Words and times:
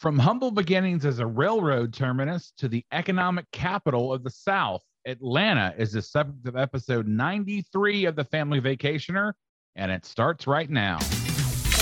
From 0.00 0.18
humble 0.18 0.50
beginnings 0.50 1.04
as 1.04 1.18
a 1.18 1.26
railroad 1.26 1.92
terminus 1.92 2.54
to 2.56 2.68
the 2.68 2.82
economic 2.90 3.44
capital 3.52 4.14
of 4.14 4.24
the 4.24 4.30
South, 4.30 4.82
Atlanta 5.06 5.74
is 5.76 5.92
the 5.92 6.00
subject 6.00 6.48
of 6.48 6.56
episode 6.56 7.06
93 7.06 8.06
of 8.06 8.16
The 8.16 8.24
Family 8.24 8.62
Vacationer, 8.62 9.34
and 9.76 9.92
it 9.92 10.06
starts 10.06 10.46
right 10.46 10.70
now. 10.70 11.00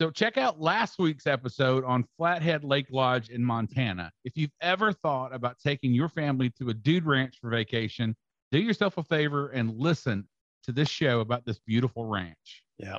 So 0.00 0.10
check 0.10 0.38
out 0.38 0.60
last 0.60 0.98
week's 0.98 1.26
episode 1.26 1.84
on 1.84 2.04
Flathead 2.16 2.64
Lake 2.64 2.86
Lodge 2.90 3.28
in 3.28 3.44
Montana. 3.44 4.10
If 4.24 4.32
you've 4.36 4.50
ever 4.60 4.92
thought 4.92 5.34
about 5.34 5.58
taking 5.64 5.92
your 5.92 6.08
family 6.08 6.50
to 6.58 6.70
a 6.70 6.74
dude 6.74 7.04
ranch 7.04 7.36
for 7.40 7.50
vacation, 7.50 8.16
do 8.50 8.58
yourself 8.58 8.96
a 8.96 9.04
favor 9.04 9.50
and 9.50 9.78
listen 9.78 10.26
to 10.64 10.72
this 10.72 10.88
show 10.88 11.20
about 11.20 11.44
this 11.44 11.60
beautiful 11.66 12.06
ranch. 12.06 12.63
Yeah. 12.78 12.98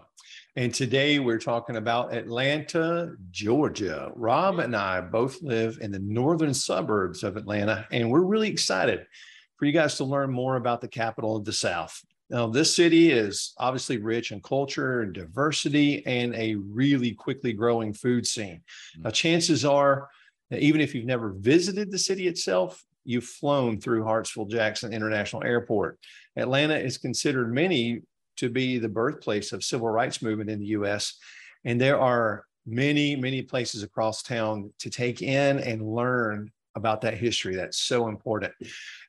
And 0.56 0.74
today 0.74 1.20
we're 1.20 1.40
talking 1.40 1.76
about 1.76 2.14
Atlanta, 2.14 3.14
Georgia. 3.30 4.12
Rob 4.16 4.60
and 4.60 4.76
I 4.76 5.02
both 5.02 5.42
live 5.42 5.80
in 5.82 5.92
the 5.92 6.00
northern 6.00 6.54
suburbs 6.54 7.24
of 7.24 7.36
Atlanta, 7.36 7.86
and 7.92 8.10
we're 8.10 8.22
really 8.22 8.48
excited 8.48 9.06
for 9.58 9.66
you 9.66 9.74
guys 9.74 9.98
to 9.98 10.06
learn 10.06 10.32
more 10.32 10.56
about 10.56 10.80
the 10.80 10.88
capital 10.88 11.36
of 11.36 11.44
the 11.44 11.52
South. 11.52 12.02
Now, 12.30 12.48
this 12.48 12.76
city 12.76 13.12
is 13.12 13.54
obviously 13.58 13.98
rich 13.98 14.32
in 14.32 14.42
culture 14.42 15.02
and 15.02 15.14
diversity 15.14 16.06
and 16.06 16.34
a 16.36 16.56
really 16.56 17.12
quickly 17.12 17.54
growing 17.54 17.94
food 17.94 18.26
scene. 18.26 18.62
Mm-hmm. 18.94 19.04
Now, 19.04 19.10
chances 19.12 19.66
are 19.66 20.10
that 20.50 20.62
even 20.62 20.82
if 20.82 20.96
you've 20.96 21.06
never 21.06 21.34
visited 21.38 21.92
the 21.92 22.00
city 22.00 22.28
itself, 22.28 22.84
you've 23.04 23.26
flown 23.26 23.80
through 23.80 24.04
Hartsfield 24.04 24.50
Jackson 24.50 24.94
International 24.94 25.44
Airport. 25.44 26.00
Atlanta 26.36 26.76
is 26.76 26.98
considered 26.98 27.54
many 27.54 28.02
to 28.38 28.50
be 28.50 28.78
the 28.78 28.90
birthplace 28.90 29.52
of 29.52 29.64
civil 29.64 29.90
rights 29.90 30.22
movement 30.22 30.50
in 30.50 30.60
the 30.60 30.68
U.S. 30.68 31.18
And 31.64 31.80
there 31.80 32.00
are 32.00 32.46
many, 32.66 33.16
many 33.16 33.42
places 33.42 33.84
across 33.84 34.24
town 34.24 34.72
to 34.80 34.90
take 34.90 35.22
in 35.22 35.60
and 35.60 35.88
learn 35.88 36.52
about 36.76 37.02
that 37.02 37.18
history. 37.18 37.56
That's 37.56 37.78
so 37.78 38.08
important. 38.08 38.54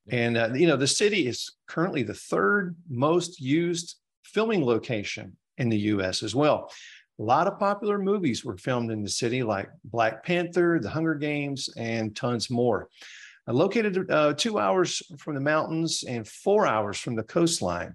And 0.08 0.36
uh, 0.36 0.50
you 0.54 0.66
know, 0.66 0.76
the 0.76 0.86
city 0.86 1.26
is 1.26 1.52
currently 1.66 2.02
the 2.02 2.14
third 2.14 2.76
most 2.88 3.40
used 3.40 3.96
filming 4.24 4.64
location 4.64 5.36
in 5.58 5.68
the 5.68 5.78
U.S. 5.78 6.22
as 6.22 6.34
well. 6.34 6.70
A 7.18 7.22
lot 7.22 7.46
of 7.46 7.58
popular 7.58 7.98
movies 7.98 8.44
were 8.44 8.58
filmed 8.58 8.90
in 8.90 9.02
the 9.02 9.08
city, 9.08 9.42
like 9.42 9.70
Black 9.84 10.22
Panther, 10.22 10.78
The 10.80 10.90
Hunger 10.90 11.14
Games, 11.14 11.70
and 11.76 12.14
tons 12.14 12.50
more. 12.50 12.88
Uh, 13.48 13.54
located 13.54 14.10
uh, 14.10 14.34
two 14.34 14.58
hours 14.58 15.02
from 15.18 15.34
the 15.34 15.40
mountains 15.40 16.04
and 16.06 16.28
four 16.28 16.66
hours 16.66 16.98
from 16.98 17.16
the 17.16 17.22
coastline, 17.22 17.94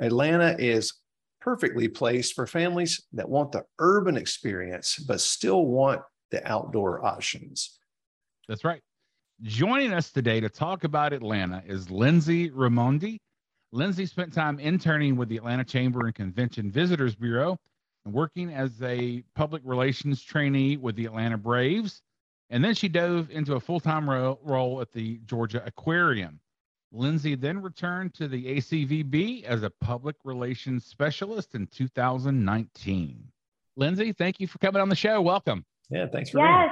Atlanta 0.00 0.56
is 0.58 0.94
perfectly 1.40 1.88
placed 1.88 2.34
for 2.34 2.46
families 2.46 3.06
that 3.12 3.28
want 3.28 3.52
the 3.52 3.64
urban 3.78 4.16
experience, 4.16 4.96
but 5.06 5.20
still 5.20 5.66
want 5.66 6.00
the 6.30 6.46
outdoor 6.50 7.04
options. 7.04 7.78
That's 8.48 8.64
right. 8.64 8.80
Joining 9.42 9.92
us 9.92 10.10
today 10.10 10.40
to 10.40 10.48
talk 10.48 10.84
about 10.84 11.12
Atlanta 11.12 11.62
is 11.66 11.90
Lindsey 11.90 12.50
Raimondi. 12.50 13.18
Lindsey 13.72 14.04
spent 14.04 14.32
time 14.32 14.58
interning 14.58 15.16
with 15.16 15.28
the 15.28 15.36
Atlanta 15.36 15.64
Chamber 15.64 16.06
and 16.06 16.14
Convention 16.14 16.70
Visitors 16.70 17.14
Bureau 17.14 17.56
and 18.04 18.12
working 18.12 18.52
as 18.52 18.82
a 18.82 19.22
public 19.34 19.62
relations 19.64 20.22
trainee 20.22 20.76
with 20.76 20.96
the 20.96 21.06
Atlanta 21.06 21.38
Braves. 21.38 22.02
And 22.50 22.64
then 22.64 22.74
she 22.74 22.88
dove 22.88 23.30
into 23.30 23.54
a 23.54 23.60
full 23.60 23.80
time 23.80 24.10
ro- 24.10 24.38
role 24.42 24.80
at 24.80 24.92
the 24.92 25.20
Georgia 25.24 25.62
Aquarium. 25.64 26.40
Lindsey 26.92 27.36
then 27.36 27.62
returned 27.62 28.14
to 28.14 28.26
the 28.26 28.56
ACVB 28.56 29.44
as 29.44 29.62
a 29.62 29.70
public 29.70 30.16
relations 30.24 30.84
specialist 30.84 31.54
in 31.54 31.66
2019. 31.68 33.24
Lindsey, 33.76 34.12
thank 34.12 34.40
you 34.40 34.46
for 34.46 34.58
coming 34.58 34.82
on 34.82 34.88
the 34.88 34.96
show. 34.96 35.20
Welcome. 35.20 35.64
Yeah, 35.88 36.06
thanks 36.12 36.30
for 36.30 36.40
Yes. 36.40 36.70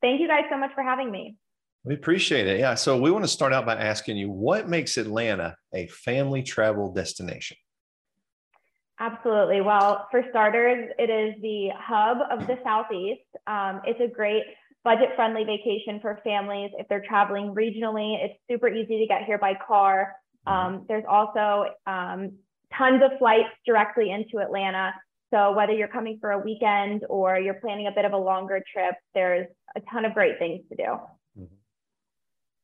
Thank 0.00 0.20
you 0.20 0.28
guys 0.28 0.44
so 0.50 0.58
much 0.58 0.70
for 0.74 0.82
having 0.82 1.10
me. 1.10 1.36
We 1.84 1.94
appreciate 1.94 2.46
it. 2.46 2.58
Yeah. 2.58 2.74
So 2.74 2.98
we 2.98 3.10
want 3.10 3.24
to 3.24 3.28
start 3.28 3.52
out 3.52 3.64
by 3.64 3.76
asking 3.76 4.16
you 4.16 4.30
what 4.30 4.68
makes 4.68 4.96
Atlanta 4.96 5.56
a 5.72 5.86
family 5.86 6.42
travel 6.42 6.92
destination? 6.92 7.56
Absolutely. 9.00 9.60
Well, 9.60 10.06
for 10.10 10.24
starters, 10.30 10.90
it 10.98 11.10
is 11.10 11.40
the 11.42 11.70
hub 11.76 12.18
of 12.30 12.46
the 12.46 12.58
Southeast. 12.64 13.22
Um, 13.46 13.80
it's 13.84 14.00
a 14.00 14.06
great 14.06 14.44
budget 14.84 15.08
friendly 15.16 15.44
vacation 15.44 15.98
for 16.00 16.20
families 16.22 16.70
if 16.78 16.86
they're 16.88 17.04
traveling 17.08 17.54
regionally. 17.54 18.22
It's 18.22 18.34
super 18.48 18.68
easy 18.68 18.98
to 18.98 19.06
get 19.06 19.24
here 19.24 19.38
by 19.38 19.54
car. 19.66 20.14
Mm-hmm. 20.46 20.74
Um, 20.76 20.84
there's 20.88 21.04
also 21.08 21.66
um, 21.86 22.32
tons 22.76 23.02
of 23.02 23.18
flights 23.18 23.48
directly 23.66 24.10
into 24.10 24.38
Atlanta. 24.44 24.92
So 25.32 25.52
whether 25.52 25.72
you're 25.72 25.88
coming 25.88 26.18
for 26.20 26.32
a 26.32 26.38
weekend 26.38 27.04
or 27.08 27.38
you're 27.38 27.54
planning 27.54 27.86
a 27.86 27.92
bit 27.92 28.04
of 28.04 28.12
a 28.12 28.16
longer 28.16 28.62
trip, 28.72 28.94
there's 29.14 29.48
a 29.74 29.80
ton 29.90 30.04
of 30.04 30.14
great 30.14 30.38
things 30.38 30.60
to 30.68 30.76
do. 30.76 30.82
Mm-hmm. 31.38 31.54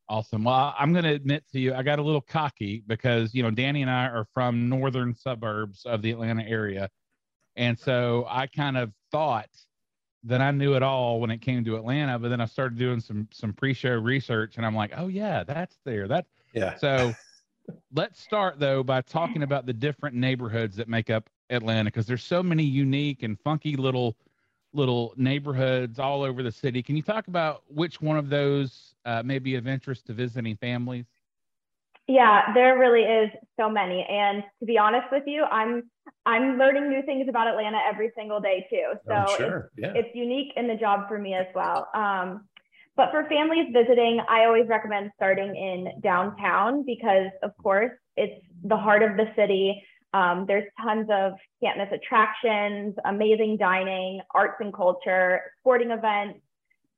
Awesome. 0.07 0.43
Well, 0.43 0.73
I'm 0.77 0.93
going 0.93 1.05
to 1.05 1.13
admit 1.13 1.43
to 1.53 1.59
you, 1.59 1.73
I 1.73 1.83
got 1.83 1.99
a 1.99 2.03
little 2.03 2.21
cocky 2.21 2.83
because, 2.85 3.33
you 3.33 3.43
know, 3.43 3.51
Danny 3.51 3.81
and 3.81 3.89
I 3.89 4.05
are 4.05 4.25
from 4.33 4.69
northern 4.69 5.15
suburbs 5.15 5.85
of 5.85 6.01
the 6.01 6.11
Atlanta 6.11 6.43
area. 6.43 6.87
And 7.55 7.77
so 7.77 8.25
I 8.29 8.47
kind 8.47 8.77
of 8.77 8.91
thought 9.11 9.49
that 10.23 10.41
I 10.41 10.51
knew 10.51 10.75
it 10.75 10.83
all 10.83 11.19
when 11.19 11.31
it 11.31 11.41
came 11.41 11.63
to 11.65 11.75
Atlanta, 11.75 12.19
but 12.19 12.29
then 12.29 12.41
I 12.41 12.45
started 12.45 12.77
doing 12.77 12.99
some 12.99 13.27
some 13.31 13.53
pre-show 13.53 13.95
research 13.95 14.57
and 14.57 14.65
I'm 14.65 14.75
like, 14.75 14.93
oh 14.95 15.07
yeah, 15.07 15.43
that's 15.43 15.77
there. 15.83 16.07
That 16.07 16.25
yeah. 16.53 16.75
So 16.75 17.13
let's 17.93 18.21
start 18.21 18.59
though 18.59 18.83
by 18.83 19.01
talking 19.01 19.43
about 19.43 19.65
the 19.65 19.73
different 19.73 20.15
neighborhoods 20.15 20.75
that 20.77 20.87
make 20.87 21.09
up 21.09 21.29
Atlanta 21.49 21.85
because 21.85 22.05
there's 22.05 22.23
so 22.23 22.43
many 22.43 22.63
unique 22.63 23.23
and 23.23 23.39
funky 23.39 23.75
little 23.75 24.15
little 24.73 25.13
neighborhoods 25.17 25.99
all 25.99 26.23
over 26.23 26.43
the 26.43 26.51
city. 26.51 26.81
Can 26.81 26.95
you 26.95 27.01
talk 27.01 27.27
about 27.27 27.63
which 27.67 28.01
one 28.01 28.17
of 28.17 28.29
those 28.29 28.95
uh, 29.05 29.21
may 29.23 29.39
be 29.39 29.55
of 29.55 29.67
interest 29.67 30.05
to 30.07 30.13
visiting 30.13 30.55
families? 30.55 31.05
Yeah, 32.07 32.53
there 32.53 32.77
really 32.77 33.03
is 33.03 33.29
so 33.59 33.69
many. 33.69 34.05
And 34.09 34.43
to 34.59 34.65
be 34.65 34.77
honest 34.77 35.07
with 35.11 35.23
you, 35.27 35.43
I'm 35.43 35.83
I'm 36.25 36.57
learning 36.57 36.89
new 36.89 37.01
things 37.03 37.27
about 37.29 37.47
Atlanta 37.47 37.79
every 37.87 38.11
single 38.15 38.39
day 38.39 38.67
too. 38.69 38.93
So 39.07 39.25
sure. 39.37 39.57
it's, 39.57 39.69
yeah. 39.77 39.93
it's 39.95 40.15
unique 40.15 40.53
in 40.55 40.67
the 40.67 40.75
job 40.75 41.07
for 41.07 41.17
me 41.17 41.33
as 41.33 41.47
well. 41.55 41.87
Um, 41.93 42.47
but 42.95 43.11
for 43.11 43.27
families 43.29 43.67
visiting, 43.73 44.21
I 44.29 44.45
always 44.45 44.67
recommend 44.67 45.11
starting 45.15 45.55
in 45.55 46.01
downtown 46.01 46.83
because, 46.85 47.31
of 47.41 47.51
course, 47.57 47.91
it's 48.17 48.43
the 48.63 48.77
heart 48.77 49.01
of 49.01 49.17
the 49.17 49.31
city. 49.35 49.83
Um, 50.13 50.45
there's 50.47 50.65
tons 50.83 51.07
of 51.09 51.33
can't 51.63 51.77
miss 51.77 51.87
attractions, 51.91 52.95
amazing 53.05 53.57
dining, 53.57 54.21
arts 54.35 54.57
and 54.59 54.73
culture, 54.73 55.41
sporting 55.61 55.91
events. 55.91 56.39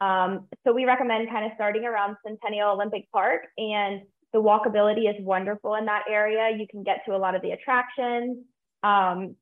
Um, 0.01 0.47
so 0.65 0.73
we 0.73 0.85
recommend 0.85 1.29
kind 1.29 1.45
of 1.45 1.51
starting 1.55 1.85
around 1.85 2.17
Centennial 2.25 2.71
Olympic 2.71 3.09
Park 3.11 3.43
and 3.57 4.01
the 4.33 4.41
walkability 4.41 5.09
is 5.09 5.15
wonderful 5.23 5.75
in 5.75 5.85
that 5.85 6.03
area. 6.09 6.55
You 6.57 6.67
can 6.69 6.83
get 6.83 7.05
to 7.05 7.15
a 7.15 7.17
lot 7.17 7.35
of 7.35 7.41
the 7.41 7.51
attractions. 7.51 8.43
Um, 8.83 9.35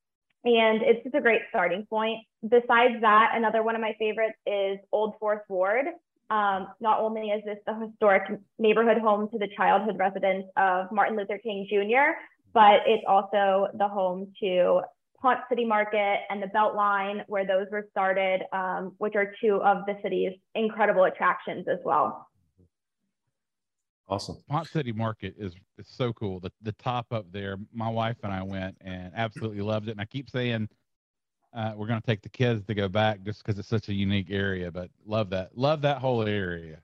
and 0.43 0.81
it's 0.81 1.03
just 1.03 1.15
a 1.15 1.21
great 1.21 1.41
starting 1.49 1.85
point. 1.89 2.19
Besides 2.41 2.95
that, 3.01 3.31
another 3.35 3.63
one 3.63 3.75
of 3.75 3.81
my 3.81 3.95
favorites 3.97 4.37
is 4.45 4.79
Old 4.91 5.15
Fourth 5.19 5.41
Ward. 5.47 5.85
Um, 6.29 6.67
not 6.79 6.99
only 6.99 7.27
is 7.29 7.43
this 7.45 7.57
the 7.65 7.75
historic 7.75 8.23
neighborhood 8.57 8.97
home 8.97 9.29
to 9.31 9.37
the 9.37 9.47
childhood 9.55 9.97
residence 9.97 10.45
of 10.57 10.91
Martin 10.91 11.17
Luther 11.17 11.37
King 11.37 11.67
Jr., 11.69 12.17
but 12.53 12.81
it's 12.85 13.03
also 13.07 13.67
the 13.77 13.87
home 13.87 14.31
to 14.41 14.81
Ponce 15.21 15.41
City 15.49 15.65
Market 15.65 16.21
and 16.29 16.41
the 16.41 16.47
Beltline, 16.47 17.23
where 17.27 17.45
those 17.45 17.67
were 17.71 17.85
started, 17.91 18.41
um, 18.53 18.93
which 18.97 19.13
are 19.15 19.33
two 19.41 19.61
of 19.61 19.85
the 19.85 19.95
city's 20.01 20.33
incredible 20.55 21.03
attractions 21.03 21.67
as 21.71 21.77
well. 21.85 22.27
Awesome. 24.07 24.37
Ponce 24.49 24.69
City 24.69 24.91
Market 24.91 25.35
is, 25.37 25.53
is 25.77 25.87
so 25.87 26.11
cool. 26.13 26.39
The 26.39 26.51
the 26.61 26.73
top 26.73 27.07
up 27.11 27.25
there. 27.31 27.57
My 27.73 27.89
wife 27.89 28.17
and 28.23 28.33
I 28.33 28.43
went 28.43 28.75
and 28.81 29.11
absolutely 29.15 29.61
loved 29.61 29.87
it. 29.87 29.91
And 29.91 30.01
I 30.01 30.05
keep 30.05 30.29
saying 30.29 30.67
uh, 31.53 31.73
we're 31.75 31.87
going 31.87 32.01
to 32.01 32.05
take 32.05 32.21
the 32.21 32.29
kids 32.29 32.65
to 32.65 32.73
go 32.73 32.87
back 32.87 33.23
just 33.23 33.43
because 33.43 33.57
it's 33.59 33.67
such 33.67 33.89
a 33.89 33.93
unique 33.93 34.27
area. 34.29 34.71
But 34.71 34.89
love 35.05 35.29
that. 35.31 35.57
Love 35.57 35.81
that 35.81 35.99
whole 35.99 36.23
area. 36.23 36.79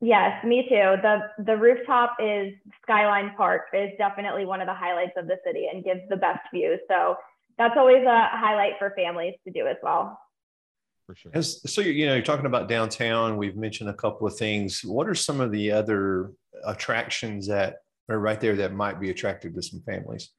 Yes, 0.00 0.44
me 0.44 0.66
too. 0.68 0.94
The 1.02 1.18
the 1.44 1.56
rooftop 1.56 2.16
is 2.22 2.54
Skyline 2.82 3.32
Park 3.36 3.62
is 3.72 3.90
definitely 3.98 4.46
one 4.46 4.60
of 4.60 4.68
the 4.68 4.74
highlights 4.74 5.14
of 5.16 5.26
the 5.26 5.38
city 5.44 5.66
and 5.72 5.82
gives 5.82 6.00
the 6.08 6.16
best 6.16 6.40
view. 6.54 6.78
So 6.88 7.16
that's 7.58 7.74
always 7.76 8.04
a 8.04 8.28
highlight 8.30 8.74
for 8.78 8.92
families 8.96 9.34
to 9.44 9.52
do 9.52 9.66
as 9.66 9.76
well. 9.82 10.16
For 11.06 11.16
sure. 11.16 11.32
As, 11.34 11.60
so 11.68 11.80
you 11.80 12.06
know, 12.06 12.14
you're 12.14 12.22
talking 12.22 12.46
about 12.46 12.68
downtown. 12.68 13.38
We've 13.38 13.56
mentioned 13.56 13.90
a 13.90 13.94
couple 13.94 14.26
of 14.26 14.36
things. 14.36 14.84
What 14.84 15.08
are 15.08 15.16
some 15.16 15.40
of 15.40 15.50
the 15.50 15.72
other 15.72 16.32
attractions 16.66 17.46
that 17.48 17.76
are 18.08 18.18
right 18.18 18.40
there 18.40 18.56
that 18.56 18.72
might 18.72 19.00
be 19.00 19.10
attractive 19.10 19.54
to 19.54 19.62
some 19.62 19.80
families? 19.80 20.30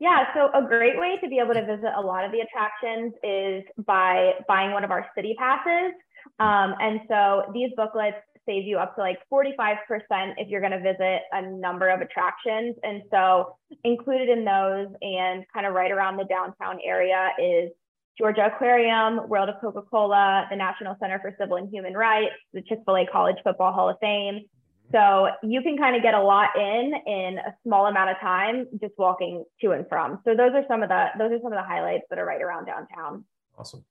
Yeah, 0.00 0.24
so 0.34 0.50
a 0.52 0.66
great 0.66 0.98
way 0.98 1.16
to 1.22 1.28
be 1.28 1.38
able 1.38 1.54
to 1.54 1.64
visit 1.64 1.92
a 1.96 2.00
lot 2.00 2.24
of 2.24 2.32
the 2.32 2.40
attractions 2.40 3.14
is 3.22 3.62
by 3.86 4.32
buying 4.48 4.72
one 4.72 4.82
of 4.82 4.90
our 4.90 5.06
city 5.16 5.36
passes. 5.38 5.92
Um, 6.40 6.74
and 6.80 7.00
so 7.08 7.44
these 7.54 7.70
booklets 7.76 8.16
save 8.44 8.66
you 8.66 8.78
up 8.78 8.96
to 8.96 9.00
like 9.00 9.18
45% 9.32 9.76
if 10.38 10.48
you're 10.48 10.60
going 10.60 10.72
to 10.72 10.80
visit 10.80 11.22
a 11.30 11.42
number 11.42 11.88
of 11.88 12.00
attractions. 12.00 12.74
And 12.82 13.02
so 13.12 13.56
included 13.84 14.28
in 14.28 14.44
those 14.44 14.88
and 15.02 15.44
kind 15.54 15.66
of 15.66 15.74
right 15.74 15.92
around 15.92 16.16
the 16.16 16.24
downtown 16.24 16.80
area 16.84 17.30
is 17.40 17.70
Georgia 18.18 18.50
Aquarium, 18.52 19.28
World 19.28 19.48
of 19.48 19.60
Coca-Cola, 19.60 20.46
the 20.50 20.56
National 20.56 20.96
Center 21.00 21.18
for 21.20 21.34
Civil 21.38 21.56
and 21.56 21.72
Human 21.72 21.94
Rights, 21.94 22.34
the 22.52 22.62
Chick-fil-A 22.62 23.06
College 23.06 23.36
Football 23.44 23.72
Hall 23.72 23.88
of 23.88 23.96
Fame, 24.00 24.40
so 24.92 25.28
you 25.42 25.62
can 25.62 25.76
kind 25.76 25.96
of 25.96 26.02
get 26.02 26.14
a 26.14 26.22
lot 26.22 26.50
in 26.56 26.92
in 27.06 27.38
a 27.38 27.54
small 27.64 27.86
amount 27.86 28.10
of 28.10 28.18
time 28.20 28.66
just 28.80 28.92
walking 28.98 29.44
to 29.60 29.70
and 29.72 29.86
from. 29.88 30.20
So 30.24 30.34
those 30.36 30.52
are 30.54 30.64
some 30.68 30.82
of 30.82 30.88
the 30.88 31.06
those 31.18 31.32
are 31.32 31.38
some 31.42 31.52
of 31.52 31.58
the 31.58 31.62
highlights 31.62 32.04
that 32.10 32.18
are 32.18 32.26
right 32.26 32.40
around 32.40 32.66
downtown. 32.66 33.24
Awesome. 33.56 33.84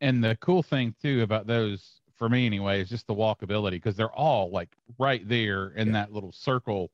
And 0.00 0.22
the 0.22 0.36
cool 0.40 0.62
thing 0.62 0.94
too 1.00 1.22
about 1.22 1.46
those 1.46 2.00
for 2.16 2.28
me 2.28 2.46
anyway 2.46 2.80
is 2.80 2.88
just 2.88 3.06
the 3.06 3.14
walkability 3.14 3.72
because 3.72 3.96
they're 3.96 4.12
all 4.12 4.50
like 4.50 4.70
right 4.98 5.26
there 5.28 5.68
in 5.70 5.88
yeah. 5.88 5.92
that 5.92 6.12
little 6.12 6.32
circle 6.32 6.90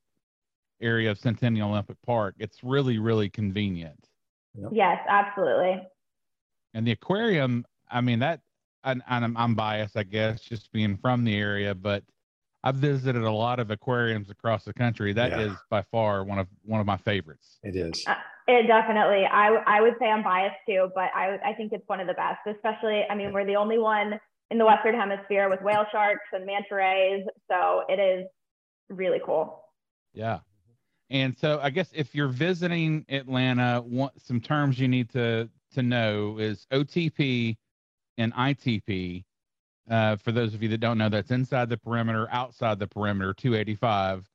area 0.81 1.11
of 1.11 1.19
Centennial 1.19 1.71
Olympic 1.71 1.97
Park. 2.05 2.35
It's 2.39 2.59
really 2.63 2.99
really 2.99 3.31
convenient. 3.31 4.05
Yep. 4.55 4.71
Yes, 4.73 4.99
absolutely. 5.09 5.83
And 6.75 6.87
the 6.87 6.93
aquarium, 6.93 7.65
I 7.91 8.01
mean 8.01 8.19
that 8.19 8.41
and, 8.85 9.03
I'm, 9.09 9.37
I'm 9.37 9.55
biased, 9.55 9.97
I 9.97 10.05
guess, 10.05 10.41
just 10.41 10.73
being 10.73 10.97
from 10.97 11.25
the 11.25 11.37
area, 11.37 11.75
but 11.75 12.03
I've 12.65 12.77
visited 12.77 13.23
a 13.23 13.31
lot 13.31 13.61
of 13.61 13.71
aquariums 13.71 14.31
across 14.31 14.65
the 14.65 14.73
country. 14.73 15.13
That 15.13 15.31
yeah. 15.31 15.41
is 15.41 15.53
by 15.71 15.83
far 15.83 16.25
one 16.25 16.39
of 16.39 16.49
one 16.65 16.81
of 16.81 16.87
my 16.87 16.97
favorites. 16.97 17.59
It 17.63 17.77
is. 17.77 18.05
Uh, 18.07 18.15
it 18.49 18.67
definitely. 18.67 19.25
I 19.27 19.63
I 19.67 19.81
would 19.81 19.95
say 20.01 20.07
I'm 20.07 20.23
biased 20.23 20.57
too, 20.67 20.91
but 20.95 21.11
I 21.15 21.39
I 21.45 21.53
think 21.55 21.73
it's 21.73 21.87
one 21.87 22.01
of 22.01 22.07
the 22.07 22.15
best. 22.15 22.41
Especially, 22.47 23.05
I 23.09 23.15
mean, 23.15 23.33
we're 23.33 23.47
the 23.47 23.57
only 23.57 23.79
one 23.79 24.19
in 24.51 24.59
the 24.59 24.65
Western 24.65 24.95
Hemisphere 24.95 25.49
with 25.49 25.63
whale 25.63 25.85
sharks 25.93 26.25
and 26.33 26.47
manta 26.47 26.75
rays, 26.75 27.25
so 27.51 27.83
it 27.89 28.01
is 28.01 28.27
really 28.89 29.21
cool. 29.25 29.63
Yeah. 30.13 30.41
And 31.11 31.37
so 31.37 31.61
I 31.63 31.71
guess 31.71 31.91
if 31.95 32.15
you're 32.15 32.29
visiting 32.29 33.05
Atlanta, 33.09 33.83
one, 33.87 34.11
some 34.19 34.41
terms 34.41 34.79
you 34.79 34.89
need 34.89 35.11
to 35.11 35.49
to 35.75 35.83
know 35.83 36.39
is 36.39 36.67
OTP 36.73 37.57
and 38.17 38.33
ITP. 38.35 39.25
Uh, 39.91 40.17
for 40.17 40.33
those 40.33 40.55
of 40.55 40.63
you 40.63 40.69
that 40.69 40.79
don't 40.79 40.99
know, 40.99 41.09
that's 41.09 41.31
inside 41.31 41.69
the 41.69 41.77
perimeter, 41.77 42.29
outside 42.31 42.79
the 42.79 42.87
perimeter, 42.87 43.33
285. 43.33 44.29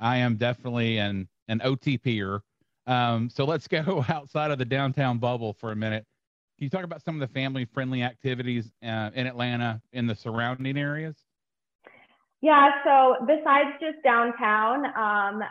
I 0.00 0.16
am 0.18 0.36
definitely 0.36 0.98
an 0.98 1.28
an 1.48 1.60
OTPer. 1.60 2.40
Um, 2.86 3.30
so 3.30 3.44
let's 3.44 3.68
go 3.68 4.04
outside 4.08 4.50
of 4.50 4.58
the 4.58 4.64
downtown 4.64 5.18
bubble 5.18 5.52
for 5.52 5.72
a 5.72 5.76
minute. 5.76 6.04
Can 6.58 6.64
you 6.64 6.70
talk 6.70 6.84
about 6.84 7.02
some 7.04 7.20
of 7.20 7.28
the 7.28 7.32
family 7.32 7.66
friendly 7.66 8.02
activities 8.02 8.72
uh, 8.82 9.10
in 9.14 9.26
Atlanta 9.26 9.80
in 9.92 10.06
the 10.06 10.14
surrounding 10.14 10.78
areas? 10.78 11.16
Yeah, 12.40 12.70
so 12.84 13.26
besides 13.26 13.70
just 13.80 14.02
downtown, 14.02 14.86
um, 14.96 15.42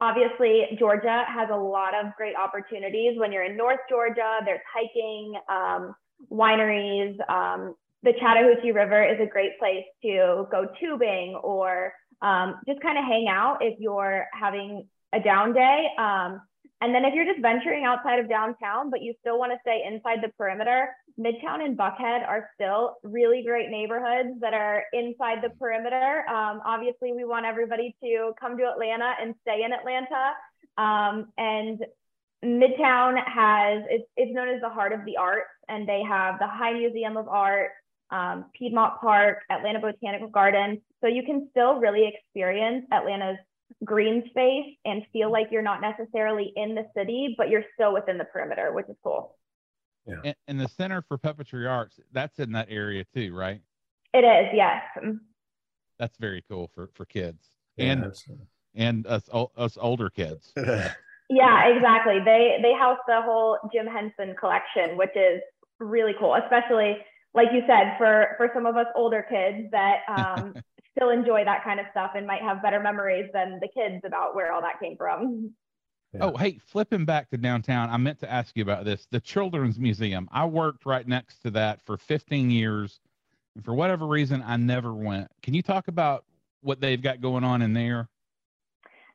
obviously 0.00 0.76
Georgia 0.78 1.24
has 1.26 1.48
a 1.50 1.56
lot 1.56 1.94
of 1.94 2.14
great 2.16 2.34
opportunities. 2.36 3.18
When 3.18 3.32
you're 3.32 3.44
in 3.44 3.56
North 3.56 3.80
Georgia, 3.88 4.40
there's 4.44 4.60
hiking, 4.72 5.34
um, 5.48 5.94
wineries, 6.30 7.16
um, 7.30 7.74
the 8.02 8.12
Chattahoochee 8.20 8.72
River 8.72 9.02
is 9.02 9.18
a 9.20 9.26
great 9.26 9.58
place 9.58 9.84
to 10.02 10.46
go 10.50 10.68
tubing 10.80 11.34
or 11.42 11.92
um, 12.22 12.60
just 12.66 12.80
kind 12.80 12.98
of 12.98 13.04
hang 13.04 13.26
out 13.28 13.58
if 13.60 13.78
you're 13.78 14.26
having 14.32 14.86
a 15.12 15.20
down 15.20 15.52
day. 15.52 15.88
Um, 15.98 16.40
and 16.80 16.94
then 16.94 17.04
if 17.04 17.14
you're 17.14 17.24
just 17.24 17.40
venturing 17.40 17.84
outside 17.84 18.18
of 18.18 18.28
downtown, 18.28 18.90
but 18.90 19.00
you 19.02 19.14
still 19.20 19.38
want 19.38 19.52
to 19.52 19.58
stay 19.62 19.82
inside 19.86 20.18
the 20.22 20.28
perimeter, 20.36 20.90
Midtown 21.18 21.64
and 21.64 21.76
Buckhead 21.76 22.28
are 22.28 22.50
still 22.54 22.96
really 23.02 23.42
great 23.42 23.70
neighborhoods 23.70 24.38
that 24.40 24.52
are 24.52 24.84
inside 24.92 25.38
the 25.42 25.48
perimeter. 25.58 26.28
Um, 26.28 26.60
obviously, 26.66 27.12
we 27.12 27.24
want 27.24 27.46
everybody 27.46 27.96
to 28.02 28.32
come 28.38 28.58
to 28.58 28.64
Atlanta 28.64 29.14
and 29.20 29.34
stay 29.40 29.62
in 29.64 29.72
Atlanta. 29.72 30.34
Um, 30.76 31.32
and 31.38 31.80
Midtown 32.44 33.16
has, 33.26 33.82
it's, 33.88 34.04
it's 34.18 34.34
known 34.34 34.50
as 34.50 34.60
the 34.60 34.68
heart 34.68 34.92
of 34.92 35.06
the 35.06 35.16
arts, 35.16 35.48
and 35.68 35.88
they 35.88 36.02
have 36.06 36.38
the 36.38 36.46
High 36.46 36.74
Museum 36.74 37.16
of 37.16 37.26
Art, 37.28 37.70
um, 38.10 38.46
Piedmont 38.56 39.00
Park, 39.00 39.38
Atlanta 39.50 39.80
Botanical 39.80 40.28
Gardens. 40.28 40.78
So 41.00 41.08
you 41.08 41.22
can 41.22 41.48
still 41.50 41.76
really 41.76 42.06
experience 42.06 42.86
Atlanta's 42.92 43.38
green 43.84 44.24
space 44.30 44.76
and 44.84 45.02
feel 45.12 45.30
like 45.30 45.48
you're 45.50 45.62
not 45.62 45.80
necessarily 45.80 46.52
in 46.56 46.74
the 46.74 46.84
city, 46.96 47.34
but 47.36 47.48
you're 47.48 47.64
still 47.74 47.92
within 47.92 48.18
the 48.18 48.24
perimeter, 48.24 48.72
which 48.72 48.86
is 48.88 48.96
cool. 49.02 49.36
Yeah. 50.06 50.20
And, 50.24 50.34
and 50.46 50.60
the 50.60 50.68
Center 50.68 51.02
for 51.02 51.18
Puppetry 51.18 51.68
Arts, 51.68 51.98
that's 52.12 52.38
in 52.38 52.52
that 52.52 52.68
area 52.70 53.04
too, 53.12 53.34
right? 53.34 53.60
It 54.14 54.24
is, 54.24 54.48
yes. 54.54 54.82
That's 55.98 56.16
very 56.18 56.44
cool 56.48 56.70
for 56.74 56.90
for 56.94 57.04
kids 57.04 57.56
yeah, 57.76 57.92
and 57.92 58.12
and 58.74 59.06
us 59.06 59.28
us 59.56 59.78
older 59.80 60.10
kids. 60.10 60.52
yeah, 60.56 61.68
exactly. 61.68 62.20
They 62.24 62.58
they 62.62 62.72
house 62.72 62.98
the 63.06 63.22
whole 63.22 63.58
Jim 63.72 63.86
Henson 63.86 64.34
collection, 64.38 64.96
which 64.96 65.14
is 65.14 65.40
really 65.78 66.12
cool, 66.18 66.34
especially 66.34 66.96
like 67.36 67.48
you 67.52 67.60
said, 67.68 67.96
for 67.98 68.34
for 68.38 68.50
some 68.52 68.66
of 68.66 68.76
us 68.76 68.86
older 68.96 69.24
kids 69.28 69.70
that 69.70 70.00
um, 70.08 70.54
still 70.96 71.10
enjoy 71.10 71.44
that 71.44 71.62
kind 71.62 71.78
of 71.78 71.86
stuff 71.90 72.12
and 72.16 72.26
might 72.26 72.42
have 72.42 72.62
better 72.62 72.80
memories 72.80 73.30
than 73.32 73.60
the 73.60 73.68
kids 73.68 74.02
about 74.04 74.34
where 74.34 74.52
all 74.52 74.62
that 74.62 74.80
came 74.80 74.96
from. 74.96 75.52
Yeah. 76.14 76.24
Oh, 76.24 76.36
hey, 76.36 76.58
flipping 76.66 77.04
back 77.04 77.28
to 77.30 77.36
downtown, 77.36 77.90
I 77.90 77.96
meant 77.98 78.20
to 78.20 78.32
ask 78.32 78.56
you 78.56 78.62
about 78.62 78.84
this. 78.84 79.06
The 79.10 79.20
Children's 79.20 79.78
Museum. 79.78 80.28
I 80.32 80.46
worked 80.46 80.86
right 80.86 81.06
next 81.06 81.42
to 81.42 81.50
that 81.50 81.80
for 81.84 81.98
15 81.98 82.50
years. 82.50 83.00
And 83.54 83.64
for 83.64 83.74
whatever 83.74 84.06
reason, 84.06 84.42
I 84.46 84.56
never 84.56 84.94
went. 84.94 85.28
Can 85.42 85.52
you 85.52 85.62
talk 85.62 85.88
about 85.88 86.24
what 86.62 86.80
they've 86.80 87.02
got 87.02 87.20
going 87.20 87.44
on 87.44 87.60
in 87.60 87.74
there? 87.74 88.08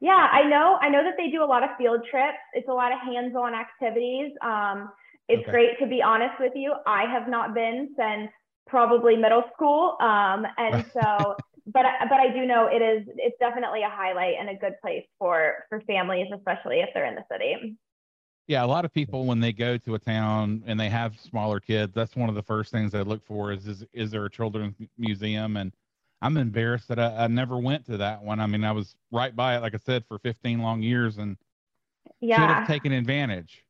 Yeah, 0.02 0.28
I 0.32 0.48
know. 0.48 0.78
I 0.82 0.90
know 0.90 1.04
that 1.04 1.14
they 1.18 1.30
do 1.30 1.44
a 1.44 1.46
lot 1.46 1.64
of 1.64 1.70
field 1.78 2.02
trips. 2.10 2.38
It's 2.54 2.68
a 2.68 2.74
lot 2.74 2.92
of 2.92 3.00
hands-on 3.00 3.54
activities. 3.54 4.32
Um, 4.42 4.92
it's 5.28 5.44
okay. 5.44 5.52
great 5.52 5.80
to 5.80 5.88
be 5.88 6.02
honest 6.02 6.36
with 6.40 6.54
you. 6.56 6.74
I 6.86 7.04
have 7.12 7.28
not 7.28 7.54
been 7.54 7.94
since 7.98 8.30
probably 8.68 9.16
middle 9.16 9.44
school. 9.54 9.98
Um, 10.00 10.46
and 10.58 10.86
so, 10.94 11.36
but, 11.68 11.86
but 12.10 12.20
I 12.20 12.32
do 12.34 12.46
know 12.46 12.68
it 12.68 12.82
is, 12.82 13.08
it's 13.18 13.38
definitely 13.40 13.84
a 13.84 13.90
highlight 13.90 14.36
and 14.40 14.50
a 14.50 14.56
good 14.56 14.74
place 14.82 15.06
for, 15.20 15.66
for 15.70 15.82
families, 15.82 16.28
especially 16.36 16.80
if 16.80 16.90
they're 16.94 17.06
in 17.06 17.16
the 17.16 17.26
city. 17.32 17.78
Yeah. 18.48 18.66
A 18.66 18.68
lot 18.68 18.86
of 18.86 18.94
people, 18.94 19.26
when 19.26 19.40
they 19.40 19.54
go 19.54 19.78
to 19.78 19.96
a 19.96 20.00
town 20.00 20.64
and 20.66 20.80
they 20.80 20.90
have 20.90 21.20
smaller 21.20 21.60
kids, 21.60 21.94
that's 21.94 22.16
one 22.16 22.30
of 22.30 22.36
the 22.36 22.44
first 22.44 22.72
things 22.72 22.92
they 22.92 23.04
look 23.04 23.26
for 23.26 23.52
is, 23.52 23.68
is, 23.68 23.86
is 23.94 24.12
there 24.12 24.26
a 24.26 24.30
children's 24.30 24.76
museum? 24.98 25.58
And 25.58 25.72
I'm 26.22 26.38
embarrassed 26.38 26.88
that 26.90 27.00
I, 27.00 27.26
I 27.26 27.28
never 27.28 27.58
went 27.58 27.86
to 27.86 27.98
that 27.98 28.24
one. 28.24 28.40
I 28.40 28.48
mean, 28.48 28.64
I 28.64 28.72
was 28.72 28.96
right 29.12 29.36
by 29.36 29.56
it, 29.56 29.62
like 29.62 29.76
I 29.76 29.80
said, 29.86 30.04
for 30.08 30.20
15 30.20 30.60
long 30.60 30.82
years 30.82 31.18
and 31.18 31.38
yeah. 32.20 32.36
should 32.36 32.56
have 32.56 32.68
taken 32.68 32.92
advantage. 32.92 33.64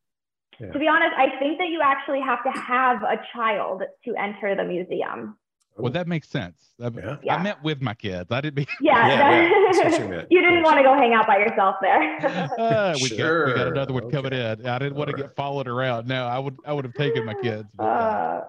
Yeah. 0.61 0.71
To 0.71 0.79
be 0.79 0.87
honest, 0.87 1.13
I 1.17 1.39
think 1.39 1.57
that 1.57 1.69
you 1.69 1.81
actually 1.83 2.21
have 2.21 2.43
to 2.43 2.51
have 2.51 3.01
a 3.01 3.19
child 3.33 3.81
to 4.05 4.15
enter 4.15 4.55
the 4.55 4.63
museum. 4.63 5.35
Well, 5.75 5.91
that 5.93 6.07
makes 6.07 6.29
sense. 6.29 6.73
Yeah. 6.77 7.15
I 7.29 7.41
met 7.41 7.63
with 7.63 7.81
my 7.81 7.95
kids. 7.95 8.31
I 8.31 8.41
didn't 8.41 8.55
be. 8.55 8.67
Yeah, 8.81 9.07
yeah, 9.07 9.41
yeah. 9.73 10.23
you, 10.29 10.41
didn't 10.41 10.63
want 10.63 10.77
to 10.77 10.83
go 10.83 10.93
hang 10.93 11.13
out 11.13 11.25
by 11.25 11.37
yourself 11.37 11.77
there. 11.81 12.19
uh, 12.59 12.93
we, 13.01 13.07
sure. 13.07 13.47
got, 13.47 13.53
we 13.53 13.57
got 13.57 13.67
another 13.69 13.93
one 13.93 14.03
okay. 14.03 14.15
coming 14.15 14.33
in. 14.33 14.67
I 14.67 14.77
didn't 14.77 14.95
want 14.95 15.09
to 15.09 15.15
get 15.15 15.35
followed 15.35 15.67
around. 15.67 16.07
No, 16.07 16.25
I 16.25 16.37
would 16.37 16.57
I 16.65 16.73
would 16.73 16.85
have 16.85 16.93
taken 16.93 17.25
my 17.25 17.33
kids. 17.35 17.67
But, 17.75 17.83
uh. 17.83 18.43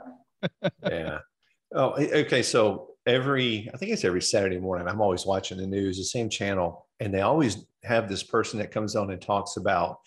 yeah. 0.90 1.18
Oh, 1.74 1.92
okay. 1.94 2.42
So 2.42 2.90
every 3.06 3.70
I 3.72 3.76
think 3.76 3.92
it's 3.92 4.04
every 4.04 4.22
Saturday 4.22 4.58
morning. 4.58 4.88
I'm 4.88 5.00
always 5.00 5.24
watching 5.24 5.58
the 5.58 5.66
news, 5.66 5.96
the 5.96 6.04
same 6.04 6.28
channel, 6.28 6.86
and 7.00 7.14
they 7.14 7.22
always 7.22 7.64
have 7.84 8.08
this 8.08 8.22
person 8.22 8.58
that 8.58 8.70
comes 8.70 8.96
on 8.96 9.10
and 9.10 9.22
talks 9.22 9.56
about 9.56 10.00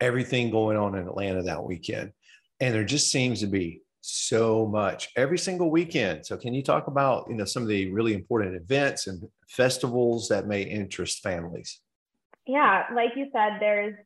everything 0.00 0.50
going 0.50 0.76
on 0.76 0.94
in 0.94 1.06
Atlanta 1.06 1.42
that 1.42 1.64
weekend. 1.64 2.12
And 2.60 2.74
there 2.74 2.84
just 2.84 3.10
seems 3.10 3.40
to 3.40 3.46
be 3.46 3.82
so 4.00 4.66
much 4.66 5.08
every 5.16 5.38
single 5.38 5.70
weekend. 5.70 6.24
So 6.24 6.36
can 6.36 6.54
you 6.54 6.62
talk 6.62 6.86
about, 6.86 7.26
you 7.28 7.34
know, 7.34 7.44
some 7.44 7.62
of 7.62 7.68
the 7.68 7.90
really 7.90 8.14
important 8.14 8.54
events 8.54 9.08
and 9.08 9.22
festivals 9.48 10.28
that 10.28 10.46
may 10.46 10.62
interest 10.62 11.22
families? 11.22 11.80
Yeah, 12.46 12.84
like 12.94 13.10
you 13.16 13.26
said, 13.32 13.58
there's 13.58 13.96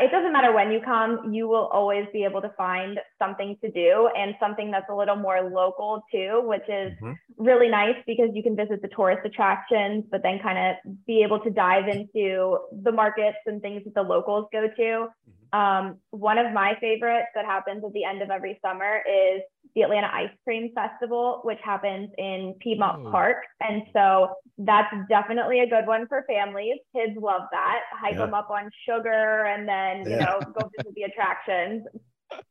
it 0.00 0.10
doesn't 0.10 0.32
matter 0.32 0.52
when 0.52 0.70
you 0.70 0.80
come, 0.80 1.32
you 1.32 1.46
will 1.46 1.66
always 1.66 2.06
be 2.12 2.24
able 2.24 2.40
to 2.40 2.50
find 2.56 2.98
something 3.18 3.56
to 3.62 3.70
do 3.70 4.08
and 4.16 4.34
something 4.40 4.70
that's 4.70 4.88
a 4.90 4.94
little 4.94 5.16
more 5.16 5.50
local 5.50 6.02
too, 6.10 6.42
which 6.44 6.62
is 6.68 6.92
mm-hmm. 7.02 7.12
really 7.36 7.68
nice 7.68 7.96
because 8.06 8.30
you 8.32 8.42
can 8.42 8.56
visit 8.56 8.80
the 8.80 8.88
tourist 8.88 9.26
attractions, 9.26 10.04
but 10.10 10.22
then 10.22 10.38
kind 10.42 10.58
of 10.58 10.96
be 11.06 11.22
able 11.22 11.38
to 11.40 11.50
dive 11.50 11.88
into 11.88 12.58
the 12.82 12.92
markets 12.92 13.36
and 13.46 13.60
things 13.60 13.82
that 13.84 13.94
the 13.94 14.02
locals 14.02 14.46
go 14.52 14.68
to. 14.68 14.72
Mm-hmm. 14.72 15.43
Um, 15.54 15.98
one 16.10 16.36
of 16.36 16.52
my 16.52 16.76
favorites 16.80 17.28
that 17.36 17.44
happens 17.44 17.84
at 17.84 17.92
the 17.92 18.02
end 18.02 18.22
of 18.22 18.30
every 18.30 18.58
summer 18.60 19.02
is 19.08 19.40
the 19.76 19.82
Atlanta 19.82 20.10
Ice 20.12 20.30
Cream 20.42 20.72
Festival, 20.74 21.42
which 21.44 21.60
happens 21.62 22.10
in 22.18 22.56
Piedmont 22.58 23.06
oh. 23.06 23.10
Park. 23.12 23.36
And 23.60 23.82
so 23.92 24.34
that's 24.58 24.92
definitely 25.08 25.60
a 25.60 25.68
good 25.68 25.86
one 25.86 26.08
for 26.08 26.24
families. 26.28 26.78
Kids 26.94 27.16
love 27.20 27.42
that. 27.52 27.82
Hike 27.92 28.14
yeah. 28.14 28.26
them 28.26 28.34
up 28.34 28.50
on 28.50 28.68
sugar 28.84 29.44
and 29.44 29.68
then, 29.68 30.10
you 30.10 30.16
yeah. 30.16 30.24
know, 30.24 30.40
go 30.40 30.68
visit 30.76 30.92
the 30.96 31.02
attractions. 31.02 31.86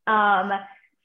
Um, 0.08 0.52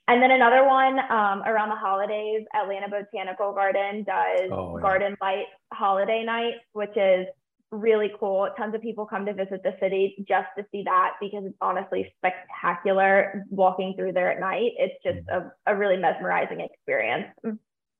and 0.06 0.22
then 0.22 0.30
another 0.30 0.64
one 0.64 1.00
um, 1.10 1.42
around 1.46 1.68
the 1.68 1.76
holidays, 1.76 2.46
Atlanta 2.54 2.88
Botanical 2.88 3.52
Garden 3.52 4.04
does 4.04 4.50
oh, 4.52 4.76
yeah. 4.76 4.82
Garden 4.82 5.16
Light 5.20 5.46
Holiday 5.72 6.22
Nights, 6.24 6.60
which 6.72 6.96
is 6.96 7.26
really 7.70 8.10
cool. 8.18 8.48
Tons 8.56 8.74
of 8.74 8.82
people 8.82 9.06
come 9.06 9.26
to 9.26 9.34
visit 9.34 9.62
the 9.62 9.74
city 9.80 10.24
just 10.28 10.48
to 10.56 10.64
see 10.72 10.82
that 10.84 11.12
because 11.20 11.44
it's 11.44 11.56
honestly 11.60 12.12
spectacular 12.18 13.44
walking 13.50 13.94
through 13.96 14.12
there 14.12 14.30
at 14.32 14.40
night. 14.40 14.72
It's 14.78 14.94
just 15.04 15.26
mm-hmm. 15.26 15.48
a, 15.66 15.74
a 15.74 15.76
really 15.76 15.96
mesmerizing 15.96 16.60
experience. 16.60 17.26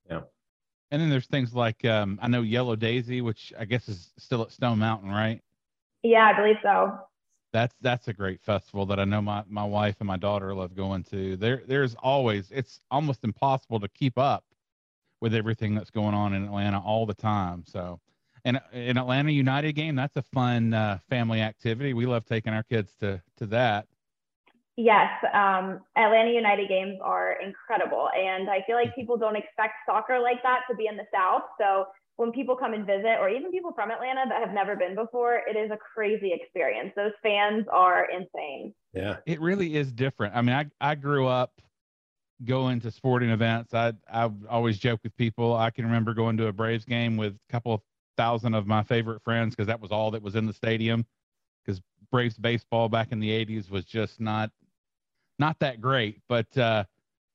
Yeah. 0.09 0.21
And 0.91 1.01
then 1.01 1.09
there's 1.09 1.27
things 1.27 1.53
like 1.53 1.85
um, 1.85 2.17
I 2.21 2.27
know 2.27 2.41
Yellow 2.41 2.75
Daisy, 2.75 3.21
which 3.21 3.53
I 3.57 3.65
guess 3.65 3.87
is 3.87 4.11
still 4.17 4.41
at 4.41 4.51
Stone 4.51 4.79
Mountain, 4.79 5.11
right? 5.11 5.41
Yeah, 6.01 6.31
I 6.33 6.39
believe 6.39 6.57
so. 6.63 6.97
That's 7.51 7.75
that's 7.81 8.07
a 8.07 8.13
great 8.13 8.41
festival 8.41 8.85
that 8.87 8.99
I 8.99 9.05
know 9.05 9.21
my, 9.21 9.43
my 9.47 9.63
wife 9.63 9.95
and 9.99 10.07
my 10.07 10.17
daughter 10.17 10.53
love 10.53 10.75
going 10.75 11.03
to. 11.05 11.35
There 11.35 11.63
there's 11.67 11.95
always 11.95 12.51
it's 12.51 12.79
almost 12.89 13.23
impossible 13.23 13.79
to 13.79 13.87
keep 13.89 14.17
up 14.17 14.43
with 15.21 15.33
everything 15.35 15.75
that's 15.75 15.89
going 15.89 16.15
on 16.15 16.33
in 16.33 16.45
Atlanta 16.45 16.79
all 16.79 17.05
the 17.05 17.13
time. 17.13 17.63
So 17.65 17.99
and 18.45 18.59
an 18.71 18.97
Atlanta 18.97 19.31
United 19.31 19.73
game, 19.73 19.95
that's 19.95 20.15
a 20.15 20.21
fun 20.21 20.73
uh, 20.73 20.99
family 21.09 21.41
activity. 21.41 21.93
We 21.93 22.05
love 22.05 22.25
taking 22.25 22.53
our 22.53 22.63
kids 22.63 22.95
to 22.99 23.21
to 23.37 23.45
that. 23.47 23.87
Yes, 24.75 25.09
um, 25.33 25.81
Atlanta 25.97 26.31
United 26.31 26.69
games 26.69 26.99
are 27.03 27.37
incredible, 27.43 28.09
and 28.15 28.49
I 28.49 28.63
feel 28.65 28.77
like 28.77 28.95
people 28.95 29.17
don't 29.17 29.35
expect 29.35 29.73
soccer 29.85 30.19
like 30.19 30.41
that 30.43 30.61
to 30.69 30.75
be 30.75 30.87
in 30.87 30.95
the 30.95 31.03
South. 31.13 31.41
So 31.59 31.85
when 32.15 32.31
people 32.31 32.55
come 32.55 32.73
and 32.73 32.85
visit, 32.85 33.17
or 33.19 33.29
even 33.29 33.51
people 33.51 33.73
from 33.73 33.91
Atlanta 33.91 34.23
that 34.29 34.41
have 34.41 34.53
never 34.53 34.75
been 34.75 34.95
before, 34.95 35.41
it 35.47 35.57
is 35.57 35.69
a 35.71 35.77
crazy 35.77 36.31
experience. 36.33 36.93
Those 36.95 37.11
fans 37.21 37.65
are 37.71 38.07
insane. 38.09 38.73
Yeah, 38.93 39.17
it 39.25 39.41
really 39.41 39.75
is 39.75 39.91
different. 39.91 40.35
I 40.35 40.41
mean, 40.41 40.55
I 40.55 40.65
I 40.79 40.95
grew 40.95 41.27
up 41.27 41.61
going 42.45 42.79
to 42.81 42.91
sporting 42.91 43.29
events. 43.29 43.73
I 43.73 43.93
I 44.11 44.29
always 44.49 44.77
joke 44.77 45.01
with 45.03 45.15
people. 45.17 45.55
I 45.55 45.71
can 45.71 45.85
remember 45.85 46.13
going 46.13 46.37
to 46.37 46.47
a 46.47 46.53
Braves 46.53 46.85
game 46.85 47.17
with 47.17 47.33
a 47.33 47.51
couple 47.51 47.73
of 47.73 47.81
thousand 48.19 48.53
of 48.53 48.67
my 48.67 48.83
favorite 48.83 49.23
friends 49.23 49.55
because 49.55 49.67
that 49.67 49.79
was 49.79 49.91
all 49.91 50.11
that 50.11 50.21
was 50.21 50.35
in 50.35 50.45
the 50.45 50.53
stadium. 50.53 51.05
Because 51.65 51.81
Braves 52.11 52.37
baseball 52.37 52.89
back 52.89 53.13
in 53.13 53.19
the 53.21 53.29
'80s 53.29 53.69
was 53.69 53.85
just 53.85 54.19
not 54.19 54.51
not 55.39 55.57
that 55.59 55.79
great. 55.79 56.21
But 56.27 56.55
uh, 56.57 56.83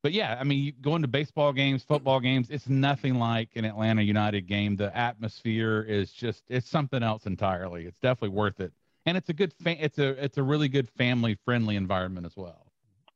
but 0.03 0.13
yeah, 0.13 0.37
I 0.39 0.45
mean, 0.45 0.75
going 0.83 1.01
to 1.01 1.09
baseball 1.09 1.55
games, 1.55 1.83
football 1.83 2.21
games, 2.21 2.49
it's 2.51 2.69
nothing 2.69 3.15
like 3.15 3.49
an 3.55 3.65
Atlanta 3.65 4.03
United 4.03 4.43
game. 4.47 4.77
The 4.77 4.95
atmosphere 4.95 5.81
is 5.89 6.13
just 6.13 6.43
it's 6.49 6.69
something 6.69 7.03
else 7.03 7.25
entirely. 7.25 7.87
It's 7.87 7.99
definitely 8.01 8.37
worth 8.37 8.61
it, 8.61 8.73
and 9.07 9.17
it's 9.17 9.31
a 9.31 9.35
good 9.35 9.55
fa- 9.63 9.83
it's 9.83 9.99
a 9.99 10.11
it's 10.23 10.37
a 10.37 10.43
really 10.43 10.69
good 10.69 10.91
family 10.91 11.39
friendly 11.47 11.77
environment 11.77 12.27
as 12.27 12.37
well. 12.37 12.67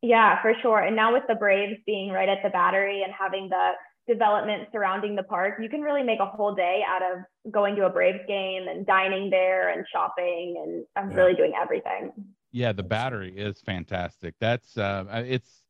Yeah, 0.00 0.40
for 0.40 0.54
sure. 0.62 0.80
And 0.80 0.94
now 0.94 1.12
with 1.12 1.24
the 1.28 1.34
Braves 1.34 1.78
being 1.84 2.10
right 2.10 2.28
at 2.28 2.38
the 2.42 2.50
Battery 2.50 3.02
and 3.02 3.12
having 3.12 3.48
the 3.48 3.72
development 4.08 4.68
surrounding 4.72 5.14
the 5.14 5.22
park, 5.22 5.58
you 5.60 5.68
can 5.68 5.82
really 5.82 6.02
make 6.02 6.18
a 6.18 6.26
whole 6.26 6.54
day 6.54 6.82
out 6.88 7.02
of 7.02 7.52
going 7.52 7.76
to 7.76 7.86
a 7.86 7.90
Braves 7.90 8.24
game 8.26 8.66
and 8.66 8.84
dining 8.86 9.30
there 9.30 9.68
and 9.68 9.84
shopping 9.92 10.84
and 10.96 11.10
yeah. 11.10 11.16
really 11.16 11.34
doing 11.34 11.52
everything. 11.60 12.12
Yeah, 12.50 12.72
the 12.72 12.82
battery 12.82 13.36
is 13.36 13.60
fantastic. 13.60 14.34
That's 14.40 14.76
uh 14.76 15.04
it's 15.26 15.62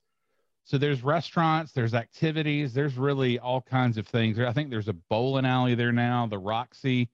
so 0.64 0.76
there's 0.76 1.02
restaurants, 1.02 1.73
there's 1.73 1.95
activities, 1.95 2.75
there's 2.75 2.97
really 2.97 3.38
all 3.38 3.62
kinds 3.62 3.97
of 3.97 4.07
things. 4.07 4.38
I 4.38 4.52
think 4.52 4.71
there's 4.71 4.88
a 4.88 4.97
bowling 5.09 5.47
alley 5.47 5.75
there 5.75 5.92
now, 5.92 6.26
the 6.26 6.38
Roxy, 6.38 7.09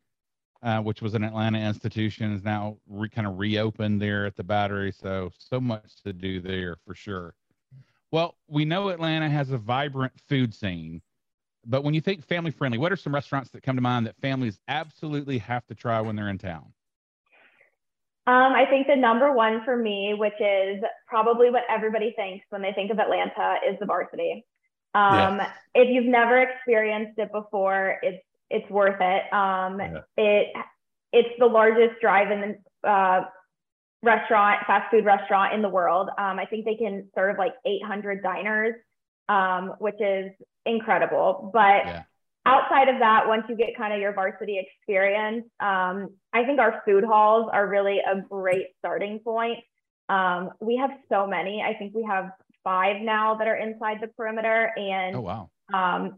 uh, 0.60 0.80
which 0.80 1.00
was 1.00 1.14
an 1.14 1.22
Atlanta 1.22 1.60
institution, 1.60 2.32
is 2.32 2.42
now 2.42 2.78
re, 2.88 3.08
kind 3.08 3.28
of 3.28 3.38
reopened 3.38 4.02
there 4.02 4.26
at 4.26 4.34
the 4.34 4.42
Battery. 4.42 4.92
So 4.92 5.30
so 5.38 5.60
much 5.60 6.02
to 6.02 6.12
do 6.12 6.40
there 6.40 6.76
for 6.84 6.94
sure. 6.94 7.34
Well, 8.10 8.36
we 8.48 8.64
know 8.64 8.90
Atlanta 8.90 9.28
has 9.28 9.50
a 9.50 9.58
vibrant 9.58 10.12
food 10.28 10.54
scene. 10.54 11.00
But 11.66 11.84
when 11.84 11.94
you 11.94 12.00
think 12.00 12.24
family 12.24 12.50
friendly, 12.50 12.78
what 12.78 12.92
are 12.92 12.96
some 12.96 13.14
restaurants 13.14 13.50
that 13.50 13.62
come 13.62 13.76
to 13.76 13.82
mind 13.82 14.06
that 14.06 14.16
families 14.16 14.58
absolutely 14.68 15.38
have 15.38 15.66
to 15.66 15.74
try 15.74 16.00
when 16.00 16.16
they're 16.16 16.28
in 16.28 16.38
town? 16.38 16.72
Um, 18.26 18.54
I 18.54 18.64
think 18.70 18.86
the 18.86 18.96
number 18.96 19.32
one 19.32 19.64
for 19.64 19.76
me, 19.76 20.14
which 20.16 20.40
is 20.40 20.82
probably 21.06 21.50
what 21.50 21.62
everybody 21.68 22.14
thinks 22.16 22.46
when 22.48 22.62
they 22.62 22.72
think 22.72 22.90
of 22.90 22.98
Atlanta, 22.98 23.56
is 23.68 23.78
the 23.80 23.86
Varsity. 23.86 24.44
Um. 24.94 25.40
If 25.74 25.88
you've 25.90 26.06
never 26.06 26.38
experienced 26.38 27.18
it 27.18 27.32
before, 27.32 27.98
it's 28.02 28.24
it's 28.50 28.70
worth 28.70 29.00
it. 29.00 29.32
Um, 29.32 29.80
yeah. 29.80 30.00
It 30.16 30.52
it's 31.12 31.28
the 31.38 31.46
largest 31.46 32.00
drive-in 32.00 32.58
uh, 32.82 33.22
restaurant, 34.02 34.60
fast 34.66 34.90
food 34.90 35.04
restaurant 35.04 35.54
in 35.54 35.62
the 35.62 35.68
world. 35.68 36.08
Um, 36.18 36.38
I 36.38 36.46
think 36.46 36.64
they 36.64 36.74
can 36.74 37.08
serve 37.14 37.38
like 37.38 37.54
800 37.64 38.22
diners, 38.22 38.74
um, 39.28 39.74
which 39.78 40.00
is 40.00 40.32
incredible. 40.66 41.50
But 41.52 41.86
yeah. 41.86 42.02
outside 42.46 42.88
of 42.88 42.98
that, 43.00 43.26
once 43.26 43.44
you 43.48 43.56
get 43.56 43.76
kind 43.76 43.92
of 43.92 44.00
your 44.00 44.12
varsity 44.12 44.58
experience, 44.58 45.44
um, 45.60 46.10
I 46.32 46.44
think 46.44 46.58
our 46.60 46.82
food 46.84 47.04
halls 47.04 47.48
are 47.52 47.66
really 47.66 47.98
a 47.98 48.20
great 48.20 48.68
starting 48.78 49.20
point. 49.20 49.58
Um, 50.08 50.50
we 50.60 50.76
have 50.76 50.90
so 51.08 51.26
many. 51.26 51.62
I 51.62 51.74
think 51.74 51.94
we 51.94 52.04
have 52.04 52.30
five 52.62 53.00
now 53.02 53.36
that 53.36 53.46
are 53.46 53.56
inside 53.56 53.98
the 54.00 54.08
perimeter, 54.08 54.72
and 54.76 55.16
oh 55.16 55.20
wow. 55.20 55.50
Um, 55.72 56.16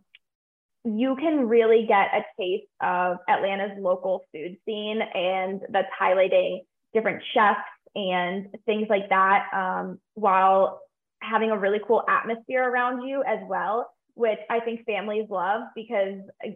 you 0.84 1.16
can 1.16 1.48
really 1.48 1.84
get 1.86 2.08
a 2.14 2.22
taste 2.38 2.70
of 2.80 3.18
Atlanta's 3.28 3.76
local 3.78 4.24
food 4.32 4.56
scene, 4.64 5.00
and 5.02 5.60
that's 5.70 5.88
highlighting 6.00 6.60
different 6.94 7.22
chefs 7.34 7.58
and 7.96 8.48
things 8.66 8.86
like 8.88 9.08
that, 9.08 9.46
um, 9.52 9.98
while 10.14 10.80
having 11.20 11.50
a 11.50 11.58
really 11.58 11.80
cool 11.86 12.04
atmosphere 12.08 12.68
around 12.68 13.06
you 13.06 13.22
as 13.26 13.38
well 13.48 13.90
which 14.16 14.38
I 14.50 14.60
think 14.60 14.84
families 14.84 15.26
love 15.30 15.62
because 15.76 16.20
uh, 16.44 16.50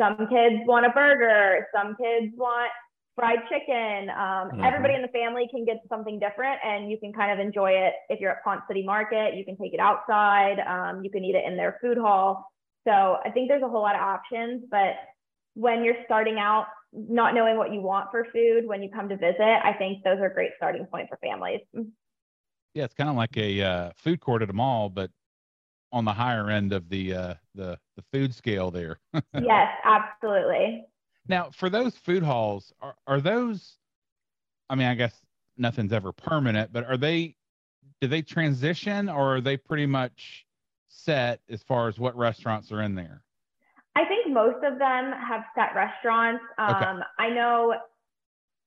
some 0.00 0.16
kids 0.28 0.62
want 0.66 0.86
a 0.86 0.90
burger, 0.90 1.66
some 1.74 1.96
kids 1.96 2.32
want 2.36 2.70
fried 3.14 3.38
chicken. 3.48 4.10
Um, 4.10 4.50
mm-hmm. 4.50 4.64
Everybody 4.64 4.94
in 4.94 5.02
the 5.02 5.08
family 5.08 5.48
can 5.50 5.64
get 5.64 5.78
something 5.88 6.18
different, 6.18 6.60
and 6.64 6.90
you 6.90 6.98
can 6.98 7.12
kind 7.12 7.32
of 7.32 7.44
enjoy 7.44 7.70
it. 7.70 7.94
If 8.08 8.20
you're 8.20 8.32
at 8.32 8.44
Ponce 8.44 8.62
City 8.68 8.84
Market, 8.84 9.34
you 9.34 9.44
can 9.44 9.56
take 9.56 9.72
it 9.72 9.80
outside. 9.80 10.60
Um, 10.60 11.02
you 11.02 11.10
can 11.10 11.24
eat 11.24 11.34
it 11.34 11.44
in 11.46 11.56
their 11.56 11.78
food 11.80 11.96
hall. 11.96 12.50
So 12.86 13.16
I 13.24 13.30
think 13.30 13.48
there's 13.48 13.62
a 13.62 13.68
whole 13.68 13.82
lot 13.82 13.94
of 13.94 14.02
options. 14.02 14.64
But 14.70 14.96
when 15.54 15.84
you're 15.84 15.96
starting 16.04 16.38
out, 16.38 16.66
not 16.92 17.34
knowing 17.34 17.56
what 17.56 17.72
you 17.72 17.80
want 17.80 18.10
for 18.10 18.26
food 18.30 18.66
when 18.66 18.82
you 18.82 18.90
come 18.90 19.08
to 19.08 19.16
visit, 19.16 19.40
I 19.40 19.74
think 19.78 20.04
those 20.04 20.18
are 20.20 20.28
great 20.28 20.50
starting 20.58 20.84
point 20.86 21.08
for 21.08 21.16
families. 21.22 21.60
Yeah, 22.74 22.84
it's 22.84 22.94
kind 22.94 23.08
of 23.08 23.16
like 23.16 23.36
a 23.36 23.62
uh, 23.62 23.90
food 23.96 24.20
court 24.20 24.42
at 24.42 24.50
a 24.50 24.52
mall, 24.52 24.88
but 24.88 25.10
on 25.92 26.04
the 26.04 26.12
higher 26.12 26.50
end 26.50 26.72
of 26.72 26.88
the 26.88 27.14
uh, 27.14 27.34
the 27.54 27.78
the 27.96 28.02
food 28.12 28.34
scale 28.34 28.70
there. 28.70 28.98
yes, 29.14 29.68
absolutely. 29.84 30.84
Now, 31.28 31.50
for 31.52 31.70
those 31.70 31.96
food 31.96 32.22
halls, 32.22 32.72
are 32.80 32.96
are 33.06 33.20
those? 33.20 33.78
I 34.68 34.74
mean, 34.74 34.88
I 34.88 34.94
guess 34.94 35.14
nothing's 35.56 35.92
ever 35.92 36.12
permanent, 36.12 36.72
but 36.72 36.84
are 36.84 36.96
they? 36.96 37.36
Do 38.00 38.08
they 38.08 38.22
transition, 38.22 39.08
or 39.08 39.36
are 39.36 39.40
they 39.40 39.56
pretty 39.56 39.86
much 39.86 40.44
set 40.88 41.40
as 41.48 41.62
far 41.62 41.88
as 41.88 41.98
what 41.98 42.16
restaurants 42.16 42.72
are 42.72 42.82
in 42.82 42.96
there? 42.96 43.22
I 43.96 44.04
think 44.06 44.34
most 44.34 44.64
of 44.64 44.78
them 44.78 45.12
have 45.12 45.44
set 45.54 45.74
restaurants. 45.76 46.42
Um, 46.58 46.74
okay. 46.74 47.02
I 47.20 47.28
know 47.30 47.74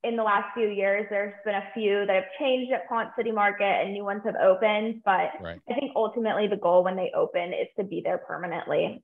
in 0.03 0.15
the 0.15 0.23
last 0.23 0.53
few 0.53 0.69
years, 0.69 1.07
there's 1.09 1.33
been 1.43 1.55
a 1.55 1.67
few 1.73 2.05
that 2.05 2.15
have 2.15 2.31
changed 2.39 2.71
at 2.71 2.87
Ponce 2.87 3.09
City 3.17 3.31
Market 3.31 3.63
and 3.63 3.93
new 3.93 4.03
ones 4.03 4.21
have 4.25 4.35
opened. 4.35 5.01
But 5.03 5.31
right. 5.41 5.59
I 5.69 5.73
think 5.73 5.91
ultimately 5.95 6.47
the 6.47 6.57
goal 6.57 6.83
when 6.83 6.95
they 6.95 7.11
open 7.15 7.53
is 7.53 7.67
to 7.77 7.83
be 7.83 8.01
there 8.03 8.19
permanently. 8.19 9.03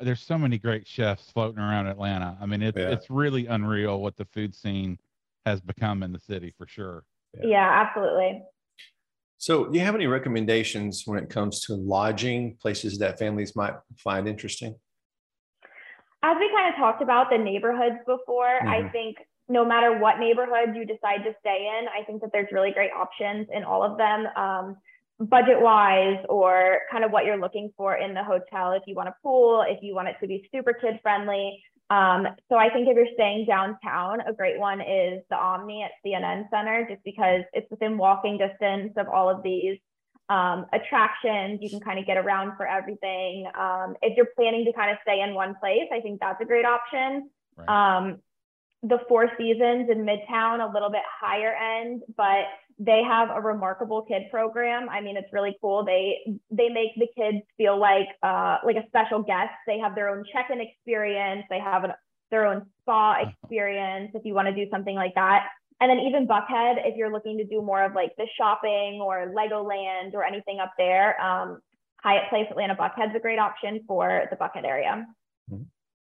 There's 0.00 0.20
so 0.20 0.38
many 0.38 0.58
great 0.58 0.86
chefs 0.86 1.30
floating 1.30 1.58
around 1.58 1.88
Atlanta. 1.88 2.38
I 2.40 2.46
mean, 2.46 2.62
it's 2.62 2.78
yeah. 2.78 2.90
it's 2.90 3.10
really 3.10 3.46
unreal 3.46 4.00
what 4.00 4.16
the 4.16 4.26
food 4.26 4.54
scene 4.54 4.98
has 5.44 5.60
become 5.60 6.04
in 6.04 6.12
the 6.12 6.20
city 6.20 6.54
for 6.56 6.68
sure. 6.68 7.04
Yeah, 7.34 7.46
yeah 7.46 7.84
absolutely. 7.84 8.42
So, 9.38 9.66
do 9.66 9.78
you 9.78 9.84
have 9.84 9.96
any 9.96 10.06
recommendations 10.06 11.02
when 11.04 11.18
it 11.18 11.30
comes 11.30 11.60
to 11.62 11.74
lodging 11.74 12.56
places 12.60 12.98
that 12.98 13.18
families 13.18 13.56
might 13.56 13.74
find 13.96 14.28
interesting? 14.28 14.76
As 16.22 16.36
we 16.38 16.50
kind 16.54 16.72
of 16.72 16.76
talked 16.76 17.02
about 17.02 17.30
the 17.30 17.38
neighborhoods 17.38 17.98
before, 18.06 18.46
I 18.46 18.82
Mhm. 18.82 18.92
think 18.92 19.16
no 19.48 19.64
matter 19.64 19.98
what 19.98 20.18
neighborhood 20.18 20.74
you 20.74 20.84
decide 20.84 21.24
to 21.24 21.34
stay 21.40 21.68
in, 21.78 21.86
I 21.88 22.04
think 22.04 22.20
that 22.20 22.30
there's 22.32 22.48
really 22.52 22.72
great 22.72 22.90
options 22.92 23.48
in 23.52 23.64
all 23.64 23.82
of 23.82 23.96
them, 23.96 24.26
um, 24.36 24.76
budget 25.18 25.60
wise, 25.60 26.24
or 26.28 26.80
kind 26.90 27.04
of 27.04 27.10
what 27.10 27.24
you're 27.24 27.40
looking 27.40 27.72
for 27.76 27.96
in 27.96 28.14
the 28.14 28.22
hotel. 28.22 28.72
If 28.72 28.82
you 28.86 28.94
want 28.94 29.08
a 29.08 29.14
pool, 29.22 29.64
if 29.66 29.78
you 29.82 29.94
want 29.94 30.08
it 30.08 30.16
to 30.20 30.26
be 30.26 30.48
super 30.52 30.72
kid 30.72 31.00
friendly. 31.02 31.62
Um, 31.90 32.26
so 32.50 32.56
I 32.56 32.68
think 32.68 32.86
if 32.88 32.94
you're 32.94 33.06
staying 33.14 33.46
downtown, 33.46 34.20
a 34.20 34.32
great 34.34 34.58
one 34.58 34.82
is 34.82 35.22
the 35.30 35.36
Omni 35.36 35.82
at 35.82 35.92
CNN 36.04 36.50
Center, 36.50 36.86
just 36.88 37.02
because 37.02 37.42
it's 37.54 37.70
within 37.70 37.96
walking 37.96 38.36
distance 38.36 38.92
of 38.98 39.08
all 39.08 39.30
of 39.30 39.42
these 39.42 39.78
um, 40.28 40.66
attractions. 40.74 41.60
You 41.62 41.70
can 41.70 41.80
kind 41.80 41.98
of 41.98 42.04
get 42.04 42.18
around 42.18 42.56
for 42.58 42.66
everything. 42.66 43.46
Um, 43.58 43.94
if 44.02 44.16
you're 44.16 44.28
planning 44.36 44.66
to 44.66 44.72
kind 44.74 44.90
of 44.90 44.98
stay 45.02 45.22
in 45.22 45.34
one 45.34 45.54
place, 45.58 45.88
I 45.90 46.00
think 46.00 46.20
that's 46.20 46.40
a 46.42 46.44
great 46.44 46.66
option. 46.66 47.30
Right. 47.56 47.96
Um, 47.96 48.18
the 48.82 48.98
Four 49.08 49.30
Seasons 49.36 49.90
in 49.90 50.04
Midtown, 50.04 50.66
a 50.66 50.72
little 50.72 50.90
bit 50.90 51.02
higher 51.20 51.54
end, 51.54 52.02
but 52.16 52.46
they 52.78 53.02
have 53.02 53.30
a 53.30 53.40
remarkable 53.40 54.02
kid 54.02 54.22
program. 54.30 54.88
I 54.88 55.00
mean, 55.00 55.16
it's 55.16 55.32
really 55.32 55.56
cool. 55.60 55.84
They 55.84 56.18
they 56.50 56.68
make 56.68 56.94
the 56.96 57.08
kids 57.16 57.44
feel 57.56 57.78
like 57.78 58.08
uh, 58.22 58.58
like 58.64 58.76
a 58.76 58.86
special 58.86 59.22
guest. 59.22 59.50
They 59.66 59.78
have 59.78 59.94
their 59.94 60.08
own 60.08 60.24
check-in 60.32 60.60
experience. 60.60 61.44
They 61.50 61.58
have 61.58 61.84
an, 61.84 61.92
their 62.30 62.46
own 62.46 62.66
spa 62.82 63.16
experience. 63.20 64.12
If 64.14 64.24
you 64.24 64.34
want 64.34 64.46
to 64.46 64.54
do 64.54 64.70
something 64.70 64.94
like 64.94 65.14
that, 65.16 65.48
and 65.80 65.90
then 65.90 65.98
even 65.98 66.28
Buckhead, 66.28 66.76
if 66.86 66.96
you're 66.96 67.10
looking 67.10 67.36
to 67.38 67.44
do 67.44 67.62
more 67.62 67.82
of 67.82 67.94
like 67.94 68.12
the 68.16 68.26
shopping 68.36 69.00
or 69.02 69.32
Legoland 69.36 70.14
or 70.14 70.24
anything 70.24 70.60
up 70.60 70.72
there, 70.78 71.20
um, 71.20 71.60
Hyatt 72.02 72.28
Place 72.30 72.46
Atlanta 72.50 72.76
Buckhead's 72.76 73.14
a 73.16 73.20
great 73.20 73.40
option 73.40 73.80
for 73.88 74.28
the 74.30 74.36
Buckhead 74.36 74.64
area. 74.64 75.04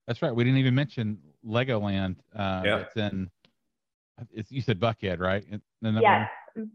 That's 0.06 0.22
right. 0.22 0.34
We 0.34 0.44
didn't 0.44 0.58
even 0.58 0.74
mention 0.74 1.18
Legoland. 1.46 2.16
Uh, 2.34 2.62
Yeah. 2.64 2.76
It's 2.78 2.96
in. 2.96 3.30
It's 4.30 4.52
you 4.52 4.60
said 4.62 4.78
Buckhead, 4.78 5.18
right? 5.20 5.44
In- 5.50 5.62
in 5.82 5.96
Yes. 6.00 6.28
one? 6.54 6.70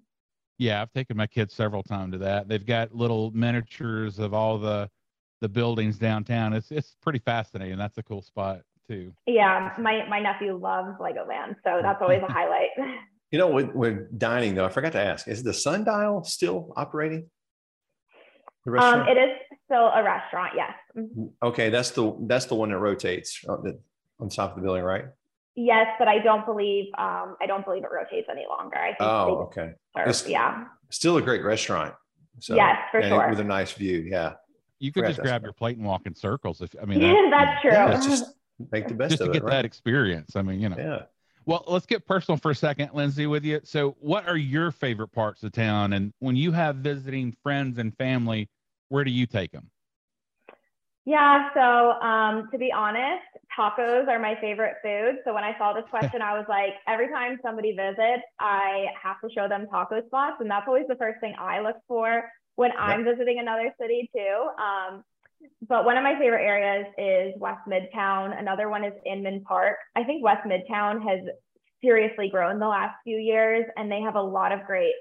Yeah, 0.58 0.82
I've 0.82 0.92
taken 0.92 1.16
my 1.16 1.28
kids 1.28 1.54
several 1.54 1.84
times 1.84 2.14
to 2.14 2.18
that. 2.20 2.48
They've 2.48 2.66
got 2.66 2.94
little 2.94 3.32
miniatures 3.32 4.20
of 4.20 4.34
all 4.34 4.58
the 4.58 4.90
the 5.40 5.48
buildings 5.48 6.00
downtown. 6.00 6.54
It's 6.54 6.72
it's 6.72 6.96
pretty 7.02 7.20
fascinating. 7.20 7.78
That's 7.78 7.98
a 8.00 8.04
cool 8.04 8.22
spot 8.24 8.62
too. 8.90 9.14
Yeah, 9.28 9.74
my, 9.78 10.06
my 10.10 10.20
nephew 10.20 10.58
loves 10.58 10.98
Legoland, 11.00 11.56
so 11.64 11.80
that's 11.84 12.02
always 12.02 12.24
a 12.24 12.32
highlight. 12.32 12.70
You 13.32 13.38
know, 13.38 13.50
with, 13.50 13.74
with 13.76 14.18
dining 14.18 14.56
though, 14.56 14.66
I 14.66 14.70
forgot 14.70 14.94
to 14.94 15.02
ask: 15.02 15.28
Is 15.28 15.44
the 15.44 15.54
Sundial 15.54 16.24
still 16.24 16.74
operating? 16.76 17.30
The 18.66 18.72
Um, 18.72 18.74
restaurant? 18.74 19.10
it 19.10 19.18
is 19.18 19.38
still 19.66 19.92
a 19.94 20.04
restaurant, 20.04 20.54
yes. 20.56 20.74
Okay, 21.44 21.70
that's 21.70 21.92
the 21.92 22.18
that's 22.22 22.46
the 22.48 22.56
one 22.56 22.70
that 22.72 22.80
rotates 22.80 23.46
on 23.48 23.62
the 23.64 23.80
on 24.20 24.30
top 24.30 24.52
of 24.52 24.56
the 24.58 24.62
building, 24.62 24.84
right? 24.84 25.06
Yes, 25.56 25.88
but 25.98 26.08
I 26.08 26.20
don't 26.20 26.46
believe 26.46 26.86
um, 26.98 27.36
I 27.42 27.46
don't 27.48 27.66
believe 27.66 27.84
it 27.84 27.90
rotates 27.92 28.28
any 28.30 28.46
longer. 28.48 28.78
I 28.78 28.88
think 28.90 29.02
Oh, 29.02 29.38
okay. 29.48 29.74
serve- 29.96 30.08
It's- 30.08 30.28
yeah. 30.28 30.66
Still 30.90 31.18
a 31.18 31.22
great 31.22 31.44
restaurant. 31.44 31.94
So, 32.40 32.56
Yes, 32.56 32.78
for 32.92 33.00
and 33.00 33.10
sure. 33.10 33.30
With 33.30 33.40
a 33.40 33.44
nice 33.44 33.72
view, 33.74 33.98
yeah. 34.00 34.34
You 34.80 34.92
could 34.92 35.04
Right, 35.04 35.10
just 35.10 35.22
grab 35.22 35.44
your 35.44 35.54
plate 35.54 35.78
and 35.78 35.86
walk 35.86 36.06
in 36.06 36.14
circles. 36.16 36.62
If 36.62 36.76
I 36.82 36.86
mean, 36.86 37.02
Yeah, 37.02 37.28
that's 37.32 37.62
true. 37.62 37.72
Yeah, 37.72 37.94
just 37.96 38.36
make 38.72 38.88
the 38.88 38.94
best 38.94 39.12
just 39.12 39.24
to 39.24 39.28
of 39.30 39.34
get 39.34 39.44
it, 39.44 39.48
that 39.48 39.66
experience. 39.66 40.36
I 40.36 40.44
mean, 40.44 40.62
you 40.62 40.70
know. 40.70 40.78
Yeah. 40.78 41.02
Well, 41.46 41.64
let's 41.68 41.86
get 41.86 42.06
personal 42.06 42.38
for 42.38 42.52
a 42.52 42.56
second, 42.56 42.92
Lindsey, 42.94 43.26
with 43.26 43.44
you. 43.44 43.62
So, 43.64 43.96
what 44.00 44.28
are 44.28 44.38
your 44.38 44.72
favorite 44.72 45.08
parts 45.10 45.44
of 45.44 45.52
town? 45.54 45.94
And 45.94 46.14
when 46.20 46.36
you 46.36 46.52
have 46.52 46.76
visiting 46.78 47.36
friends 47.42 47.78
and 47.80 47.96
family, 47.98 48.50
where 48.90 49.04
do 49.04 49.12
you 49.12 49.26
take 49.26 49.52
them? 49.52 49.70
Yeah, 51.08 51.48
so 51.54 52.06
um, 52.06 52.50
to 52.52 52.58
be 52.58 52.70
honest, 52.70 53.24
tacos 53.58 54.10
are 54.10 54.20
my 54.20 54.36
favorite 54.42 54.76
food. 54.84 55.20
So 55.24 55.34
when 55.34 55.46
I 55.46 55.58
saw 55.58 55.72
this 55.72 55.86
question, 55.90 56.22
I 56.22 56.38
was 56.38 56.46
like, 56.50 56.74
every 56.86 57.08
time 57.08 57.40
somebody 57.42 57.72
visits, 57.72 58.28
I 58.42 58.88
have 59.02 59.16
to 59.22 59.30
show 59.34 59.48
them 59.48 59.68
taco 59.72 60.06
spots. 60.08 60.36
And 60.42 60.52
that's 60.52 60.68
always 60.68 60.84
the 60.90 60.98
first 60.98 61.22
thing 61.22 61.34
I 61.40 61.62
look 61.62 61.78
for 61.88 62.30
when 62.58 62.72
I'm 62.78 63.06
visiting 63.06 63.40
another 63.40 63.74
city, 63.80 64.10
too. 64.14 64.50
Um, 64.62 65.06
but 65.70 65.86
one 65.86 65.96
of 65.96 66.04
my 66.04 66.20
favorite 66.20 66.44
areas 66.44 66.88
is 66.98 67.40
West 67.40 67.62
Midtown. 67.70 68.38
Another 68.38 68.68
one 68.68 68.84
is 68.84 68.92
Inman 69.06 69.46
Park. 69.48 69.78
I 69.96 70.04
think 70.04 70.26
West 70.26 70.46
Midtown 70.46 71.02
has 71.08 71.22
seriously 71.82 72.28
grown 72.28 72.60
the 72.60 72.68
last 72.68 72.96
few 73.06 73.18
years, 73.18 73.64
and 73.78 73.90
they 73.90 74.02
have 74.02 74.16
a 74.16 74.22
lot 74.22 74.52
of 74.52 74.66
great 74.66 74.94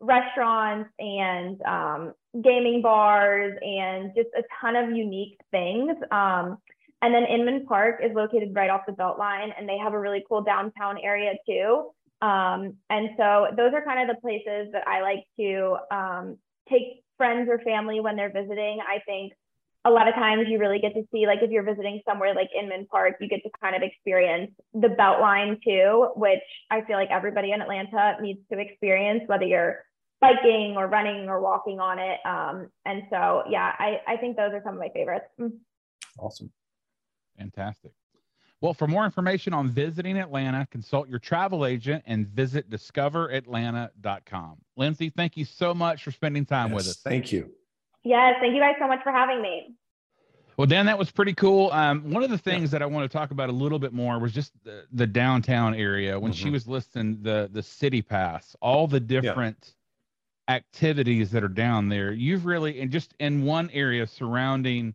restaurants 0.00 0.90
and 0.98 1.60
um, 1.62 2.12
gaming 2.42 2.82
bars 2.82 3.56
and 3.62 4.12
just 4.16 4.28
a 4.36 4.42
ton 4.60 4.76
of 4.76 4.96
unique 4.96 5.38
things. 5.50 5.96
Um, 6.10 6.58
and 7.02 7.14
then 7.14 7.24
Inman 7.24 7.66
Park 7.66 8.00
is 8.02 8.12
located 8.14 8.54
right 8.54 8.70
off 8.70 8.82
the 8.86 8.92
Beltline, 8.92 9.52
and 9.58 9.68
they 9.68 9.76
have 9.76 9.92
a 9.92 9.98
really 9.98 10.24
cool 10.28 10.42
downtown 10.42 10.96
area 11.02 11.32
too. 11.46 11.90
Um, 12.22 12.74
and 12.88 13.10
so 13.18 13.48
those 13.56 13.72
are 13.74 13.84
kind 13.84 14.08
of 14.08 14.16
the 14.16 14.20
places 14.20 14.72
that 14.72 14.88
I 14.88 15.02
like 15.02 15.24
to 15.38 15.76
um, 15.90 16.38
take 16.68 17.02
friends 17.18 17.48
or 17.50 17.58
family 17.58 18.00
when 18.00 18.16
they're 18.16 18.32
visiting. 18.32 18.78
I 18.80 19.00
think 19.04 19.34
a 19.84 19.90
lot 19.90 20.08
of 20.08 20.14
times 20.14 20.46
you 20.48 20.58
really 20.58 20.78
get 20.78 20.94
to 20.94 21.02
see, 21.12 21.26
like 21.26 21.40
if 21.42 21.50
you're 21.50 21.62
visiting 21.62 22.00
somewhere 22.08 22.34
like 22.34 22.48
Inman 22.58 22.86
Park, 22.86 23.16
you 23.20 23.28
get 23.28 23.42
to 23.42 23.50
kind 23.60 23.76
of 23.76 23.82
experience 23.82 24.50
the 24.72 24.88
Beltline 24.88 25.62
too, 25.62 26.08
which 26.16 26.40
I 26.70 26.80
feel 26.82 26.96
like 26.96 27.10
everybody 27.10 27.52
in 27.52 27.60
Atlanta 27.60 28.16
needs 28.20 28.40
to 28.50 28.58
experience, 28.58 29.22
whether 29.26 29.44
you're 29.44 29.84
biking 30.20 30.74
or 30.78 30.86
running 30.86 31.28
or 31.28 31.40
walking 31.40 31.80
on 31.80 31.98
it. 31.98 32.18
Um, 32.24 32.68
and 32.86 33.02
so, 33.10 33.42
yeah, 33.48 33.72
I, 33.78 34.00
I 34.08 34.16
think 34.16 34.36
those 34.36 34.52
are 34.54 34.62
some 34.64 34.74
of 34.74 34.80
my 34.80 34.88
favorites. 34.94 35.26
Mm. 35.38 35.52
Awesome. 36.18 36.50
Fantastic. 37.38 37.92
Well, 38.62 38.72
for 38.72 38.86
more 38.86 39.04
information 39.04 39.52
on 39.52 39.68
visiting 39.68 40.16
Atlanta, 40.16 40.66
consult 40.70 41.10
your 41.10 41.18
travel 41.18 41.66
agent 41.66 42.02
and 42.06 42.26
visit 42.26 42.70
discoveratlanta.com. 42.70 44.56
Lindsey, 44.76 45.10
thank 45.10 45.36
you 45.36 45.44
so 45.44 45.74
much 45.74 46.02
for 46.02 46.10
spending 46.10 46.46
time 46.46 46.72
with 46.72 46.86
Yes, 46.86 46.96
us. 46.96 47.02
Thank 47.02 47.30
you. 47.32 47.50
Yes, 48.04 48.36
thank 48.40 48.54
you 48.54 48.60
guys 48.60 48.74
so 48.78 48.86
much 48.86 49.02
for 49.02 49.12
having 49.12 49.40
me. 49.42 49.74
Well, 50.56 50.66
Dan, 50.68 50.86
that 50.86 50.98
was 50.98 51.10
pretty 51.10 51.34
cool. 51.34 51.70
Um, 51.72 52.10
one 52.12 52.22
of 52.22 52.30
the 52.30 52.38
things 52.38 52.70
that 52.70 52.80
I 52.80 52.86
want 52.86 53.10
to 53.10 53.18
talk 53.18 53.32
about 53.32 53.48
a 53.48 53.52
little 53.52 53.78
bit 53.80 53.92
more 53.92 54.20
was 54.20 54.32
just 54.32 54.52
the, 54.62 54.84
the 54.92 55.06
downtown 55.06 55.74
area. 55.74 56.18
When 56.20 56.32
she 56.32 56.48
Mhm. 56.48 56.52
was 56.52 56.68
listing 56.68 57.20
the 57.22 57.48
the 57.52 57.62
city 57.62 58.02
pass, 58.02 58.54
all 58.60 58.86
the 58.86 59.00
different 59.00 59.74
activities 60.46 61.30
that 61.32 61.42
are 61.42 61.48
down 61.48 61.88
there. 61.88 62.12
You've 62.12 62.44
really, 62.46 62.80
and 62.80 62.90
just 62.90 63.14
in 63.18 63.44
one 63.44 63.68
area 63.70 64.06
surrounding 64.06 64.94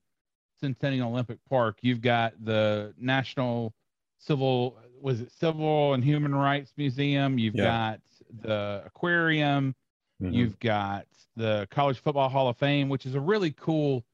Centennial 0.61 1.09
Olympic 1.09 1.39
Park, 1.49 1.79
you've 1.81 2.01
got 2.01 2.33
the 2.45 2.93
National 2.97 3.73
Civil 4.19 4.77
was 5.01 5.21
it 5.21 5.31
Civil 5.31 5.93
and 5.93 6.03
Human 6.03 6.33
Rights 6.35 6.73
Museum. 6.77 7.37
You've 7.37 7.55
Yeah. 7.55 7.63
got 7.63 8.01
the 8.43 8.83
aquarium. 8.85 9.75
Mhm. 10.19 10.51
You've 10.51 10.59
got 10.59 11.07
the 11.35 11.67
College 11.71 11.99
Football 11.99 12.29
Hall 12.29 12.47
of 12.49 12.57
Fame, 12.57 12.89
which 12.89 13.05
is 13.05 13.15
a 13.15 13.19
really 13.19 13.51
cool. 13.51 14.05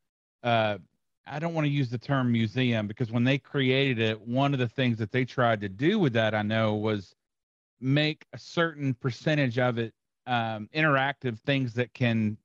Uh, 0.43 0.79
I 1.27 1.39
don't 1.39 1.53
want 1.53 1.65
to 1.65 1.71
use 1.71 1.89
the 1.89 1.97
term 1.97 2.31
museum 2.31 2.87
because 2.87 3.11
when 3.11 3.23
they 3.23 3.37
created 3.39 3.99
it, 3.99 4.21
one 4.21 4.53
of 4.53 4.59
the 4.59 4.67
things 4.69 4.97
that 4.99 5.11
they 5.11 5.25
tried 5.25 5.61
to 5.61 5.69
do 5.69 5.99
with 5.99 6.13
that, 6.13 6.35
I 6.35 6.43
know, 6.43 6.75
was 6.75 7.15
make 7.81 8.25
a 8.33 8.39
certain 8.39 8.93
percentage 8.95 9.59
of 9.59 9.77
it 9.79 9.93
um, 10.27 10.69
interactive 10.73 11.39
things 11.39 11.73
that 11.75 11.93
can 11.93 12.37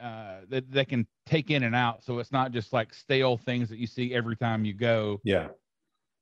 uh, 0.00 0.42
that 0.48 0.70
they 0.70 0.84
can 0.84 1.06
take 1.26 1.50
in 1.50 1.64
and 1.64 1.74
out. 1.74 2.04
So 2.04 2.18
it's 2.20 2.32
not 2.32 2.52
just 2.52 2.72
like 2.72 2.94
stale 2.94 3.36
things 3.38 3.68
that 3.70 3.78
you 3.78 3.86
see 3.86 4.14
every 4.14 4.36
time 4.36 4.64
you 4.64 4.74
go. 4.74 5.22
yeah. 5.22 5.48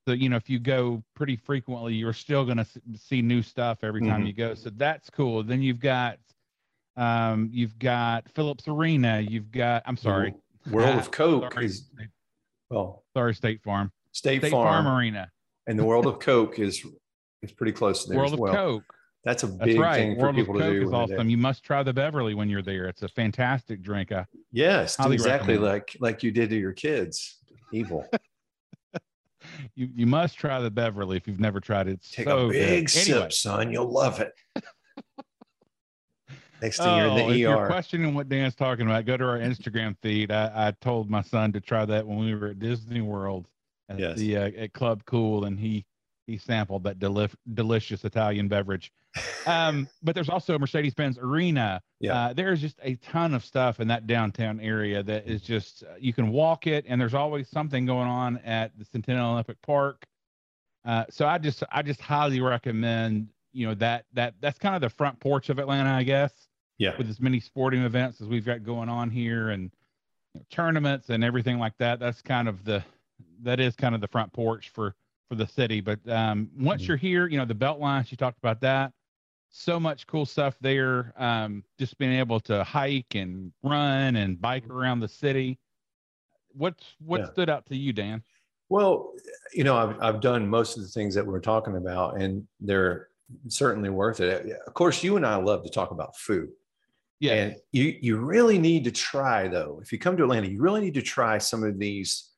So 0.06 0.12
you 0.12 0.28
know, 0.28 0.36
if 0.36 0.48
you 0.48 0.58
go 0.58 1.02
pretty 1.14 1.36
frequently, 1.36 1.94
you're 1.94 2.12
still 2.12 2.44
going 2.44 2.58
to 2.58 2.66
see 2.94 3.22
new 3.22 3.42
stuff 3.42 3.82
every 3.82 4.02
time 4.02 4.24
Mhm. 4.24 4.26
you 4.26 4.32
go. 4.32 4.54
So 4.54 4.70
that's 4.70 5.10
cool. 5.10 5.42
Then 5.42 5.62
you've 5.62 5.80
got 5.80 6.18
um, 6.96 7.48
you've 7.52 7.78
got 7.78 8.28
Phillips 8.34 8.68
Arena. 8.68 9.20
You've 9.20 9.50
got 9.50 9.82
I'm 9.86 9.96
sorry, 9.96 10.34
World 10.70 10.98
of 10.98 11.10
Coke 11.10 11.52
sorry, 11.52 11.66
is 11.66 11.90
well, 12.70 13.04
sorry, 13.14 13.34
State 13.34 13.62
Farm, 13.62 13.92
State, 14.12 14.40
State 14.40 14.50
Farm, 14.50 14.84
Farm, 14.84 14.96
Arena, 14.98 15.30
and 15.66 15.78
the 15.78 15.84
World 15.84 16.06
of 16.06 16.18
Coke 16.18 16.58
is 16.58 16.84
is 17.42 17.52
pretty 17.52 17.72
close 17.72 18.04
to 18.04 18.10
there 18.10 18.18
World 18.18 18.30
as 18.30 18.34
of 18.34 18.38
well. 18.40 18.54
Coke. 18.54 18.84
That's 19.24 19.42
a 19.42 19.48
That's 19.48 19.64
big 19.64 19.80
right. 19.80 19.96
thing 19.96 20.14
for 20.14 20.22
World 20.22 20.34
of 20.36 20.36
people 20.36 20.54
to 20.54 20.60
Coke 20.60 20.72
do. 20.72 20.82
is 20.86 20.92
awesome. 20.92 21.28
You 21.28 21.36
must 21.36 21.64
try 21.64 21.82
the 21.82 21.92
Beverly 21.92 22.34
when 22.34 22.48
you're 22.48 22.62
there. 22.62 22.86
It's 22.86 23.02
a 23.02 23.08
fantastic 23.08 23.82
drink. 23.82 24.12
Uh, 24.12 24.24
Yes, 24.52 24.96
exactly 25.00 25.54
recommend. 25.58 25.62
like 25.62 25.96
like 26.00 26.22
you 26.22 26.30
did 26.30 26.50
to 26.50 26.56
your 26.56 26.72
kids. 26.72 27.38
Evil. 27.72 28.06
you 29.74 29.88
you 29.94 30.06
must 30.06 30.38
try 30.38 30.60
the 30.60 30.70
Beverly 30.70 31.16
if 31.16 31.26
you've 31.26 31.40
never 31.40 31.60
tried 31.60 31.88
it. 31.88 31.94
It's 31.94 32.10
Take 32.12 32.26
so 32.28 32.46
a 32.46 32.50
big 32.50 32.84
good. 32.86 32.90
sip, 32.90 33.14
Anyway, 33.16 33.30
son. 33.30 33.72
You'll 33.72 33.90
love 33.92 34.20
it. 34.20 34.32
Next 36.62 36.78
thing 36.78 36.96
you're 36.96 37.06
oh, 37.08 37.16
in 37.16 37.18
if 37.18 37.28
the 37.28 37.38
you're 37.38 37.58
ER. 37.64 37.66
questioning 37.66 38.14
what 38.14 38.28
Dan's 38.28 38.54
talking 38.54 38.86
about, 38.86 39.04
go 39.04 39.16
to 39.16 39.24
our 39.24 39.38
Instagram 39.38 39.96
feed. 40.02 40.30
I, 40.30 40.68
I 40.68 40.70
told 40.80 41.10
my 41.10 41.22
son 41.22 41.52
to 41.52 41.60
try 41.60 41.84
that 41.84 42.06
when 42.06 42.18
we 42.18 42.34
were 42.34 42.48
at 42.48 42.58
Disney 42.58 43.00
World 43.02 43.46
at 43.88 43.98
Yes. 43.98 44.18
the 44.18 44.36
uh, 44.36 44.50
at 44.56 44.72
Club 44.72 45.02
Cool, 45.04 45.44
and 45.44 45.58
he 45.58 45.84
he 46.26 46.38
sampled 46.38 46.84
that 46.84 46.98
deli- 46.98 47.28
delicious 47.54 48.04
Italian 48.04 48.48
beverage. 48.48 48.92
Um, 49.46 49.86
but 50.02 50.16
there's 50.16 50.28
also 50.28 50.58
Mercedes 50.58 50.92
Benz 50.92 51.18
Arena. 51.18 51.80
Yeah. 52.00 52.14
Uh, 52.18 52.32
there's 52.32 52.60
just 52.60 52.80
a 52.82 52.96
ton 52.96 53.32
of 53.32 53.44
stuff 53.44 53.78
in 53.78 53.86
that 53.86 54.08
downtown 54.08 54.58
area 54.58 55.04
that 55.04 55.28
is 55.28 55.40
just, 55.40 55.84
uh, 55.84 55.94
you 56.00 56.12
can 56.12 56.30
walk 56.30 56.66
it, 56.66 56.84
and 56.88 57.00
there's 57.00 57.14
always 57.14 57.48
something 57.48 57.86
going 57.86 58.08
on 58.08 58.38
at 58.38 58.76
the 58.76 58.84
Centennial 58.84 59.30
Olympic 59.30 59.62
Park. 59.62 60.04
Uh, 60.84 61.04
so 61.10 61.28
I 61.28 61.38
just, 61.38 61.62
I 61.70 61.82
just 61.82 62.00
highly 62.00 62.40
recommend, 62.40 63.28
you 63.56 63.66
know, 63.66 63.74
that, 63.74 64.04
that, 64.12 64.34
that's 64.40 64.58
kind 64.58 64.74
of 64.74 64.82
the 64.82 64.90
front 64.90 65.18
porch 65.18 65.48
of 65.48 65.58
Atlanta, 65.58 65.90
I 65.90 66.02
guess, 66.02 66.32
Yeah. 66.78 66.92
with 66.98 67.08
as 67.08 67.20
many 67.20 67.40
sporting 67.40 67.82
events 67.82 68.20
as 68.20 68.28
we've 68.28 68.44
got 68.44 68.62
going 68.62 68.88
on 68.90 69.10
here 69.10 69.48
and 69.48 69.70
you 70.34 70.40
know, 70.40 70.46
tournaments 70.50 71.08
and 71.08 71.24
everything 71.24 71.58
like 71.58 71.72
that. 71.78 71.98
That's 71.98 72.20
kind 72.20 72.48
of 72.48 72.64
the, 72.64 72.84
that 73.42 73.58
is 73.58 73.74
kind 73.74 73.94
of 73.94 74.02
the 74.02 74.08
front 74.08 74.30
porch 74.32 74.68
for, 74.68 74.94
for 75.28 75.36
the 75.36 75.46
city. 75.46 75.80
But 75.80 76.06
um, 76.08 76.50
once 76.58 76.82
Mhm. 76.82 76.88
you're 76.88 76.96
here, 76.98 77.26
you 77.28 77.38
know, 77.38 77.46
the 77.46 77.54
belt 77.54 77.80
lines, 77.80 78.10
you 78.10 78.18
talked 78.18 78.38
about 78.38 78.60
that. 78.60 78.92
So 79.48 79.80
much 79.80 80.06
cool 80.06 80.26
stuff 80.26 80.54
there. 80.60 81.14
Um, 81.16 81.64
just 81.78 81.96
being 81.96 82.12
able 82.12 82.40
to 82.40 82.62
hike 82.62 83.14
and 83.14 83.52
run 83.62 84.16
and 84.16 84.38
bike 84.38 84.68
around 84.68 85.00
the 85.00 85.08
city. 85.08 85.58
What's 86.52 86.84
what 86.98 87.20
Yeah. 87.20 87.26
stood 87.32 87.48
out 87.48 87.64
to 87.66 87.76
you, 87.76 87.94
Dan? 87.94 88.22
Well, 88.68 89.12
you 89.54 89.64
know, 89.64 89.76
I've, 89.76 90.02
I've 90.02 90.20
done 90.20 90.46
most 90.46 90.76
of 90.76 90.82
the 90.82 90.88
things 90.88 91.14
that 91.14 91.24
we're 91.26 91.40
talking 91.40 91.76
about, 91.76 92.20
and 92.20 92.46
they're 92.60 93.08
certainly 93.48 93.90
worth 93.90 94.20
it. 94.20 94.50
Of 94.66 94.74
course, 94.74 95.02
you 95.02 95.16
and 95.16 95.26
I 95.26 95.36
love 95.36 95.64
to 95.64 95.70
talk 95.70 95.90
about 95.90 96.16
food. 96.16 96.50
Yeah, 97.18 97.32
And 97.34 97.56
you 97.72 97.96
you 98.00 98.18
really 98.18 98.58
need 98.58 98.84
to 98.84 98.90
try 98.90 99.48
though. 99.48 99.80
If 99.82 99.90
you 99.90 99.98
come 99.98 100.16
to 100.16 100.22
Atlanta, 100.24 100.48
you 100.48 100.60
really 100.60 100.82
need 100.82 100.94
to 100.94 101.02
try 101.02 101.38
some 101.38 101.64
of 101.64 101.78
these 101.78 102.30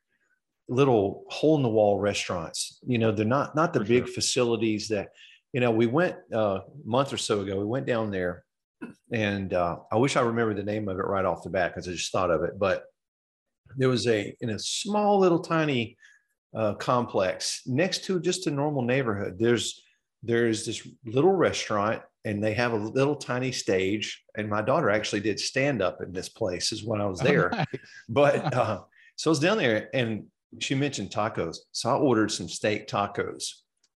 little 0.68 1.24
hole 1.28 1.56
in 1.56 1.62
the 1.62 1.68
wall 1.68 1.98
restaurants. 1.98 2.78
You 2.86 2.98
know, 2.98 3.10
they're 3.10 3.26
not 3.26 3.56
not 3.56 3.72
the 3.72 3.80
For 3.80 3.86
big 3.86 4.04
sure. 4.06 4.14
facilities 4.14 4.88
that. 4.88 5.08
You 5.54 5.60
know, 5.60 5.70
we 5.70 5.86
went 5.86 6.14
uh, 6.32 6.58
a 6.60 6.62
month 6.84 7.10
or 7.10 7.16
so 7.16 7.40
ago. 7.40 7.58
We 7.58 7.64
went 7.64 7.86
down 7.86 8.10
there, 8.10 8.44
and 9.10 9.54
uh, 9.54 9.78
I 9.90 9.96
wish 9.96 10.14
I 10.14 10.20
remember 10.20 10.52
the 10.52 10.62
name 10.62 10.90
of 10.90 10.98
it 10.98 11.06
right 11.06 11.24
off 11.24 11.42
the 11.42 11.48
bat 11.48 11.72
because 11.72 11.88
I 11.88 11.92
just 11.92 12.12
thought 12.12 12.30
of 12.30 12.42
it. 12.42 12.58
But 12.58 12.84
there 13.74 13.88
was 13.88 14.06
a 14.06 14.36
in 14.42 14.50
a 14.50 14.58
small 14.58 15.18
little 15.18 15.40
tiny 15.40 15.96
uh, 16.54 16.74
complex 16.74 17.62
next 17.64 18.04
to 18.04 18.20
just 18.20 18.46
a 18.46 18.50
normal 18.50 18.82
neighborhood. 18.82 19.38
There's 19.38 19.82
there's 20.22 20.66
this 20.66 20.86
little 21.04 21.32
restaurant 21.32 22.02
and 22.24 22.42
they 22.42 22.54
have 22.54 22.72
a 22.72 22.76
little 22.76 23.16
tiny 23.16 23.52
stage. 23.52 24.24
And 24.36 24.48
my 24.48 24.62
daughter 24.62 24.90
actually 24.90 25.20
did 25.20 25.38
stand 25.40 25.80
up 25.80 26.02
in 26.02 26.12
this 26.12 26.28
place 26.28 26.72
is 26.72 26.84
when 26.84 27.00
I 27.00 27.06
was 27.06 27.20
Oh, 27.20 27.24
there. 27.24 27.50
nice. 27.50 27.66
But 28.08 28.52
uh, 28.54 28.82
so 29.16 29.30
I 29.30 29.32
was 29.32 29.38
down 29.40 29.58
there 29.58 29.88
and 29.94 30.26
she 30.58 30.74
mentioned 30.74 31.10
tacos. 31.10 31.58
So 31.72 31.90
I 31.90 31.94
ordered 31.94 32.30
some 32.30 32.48
steak 32.48 32.88
tacos. 32.88 33.52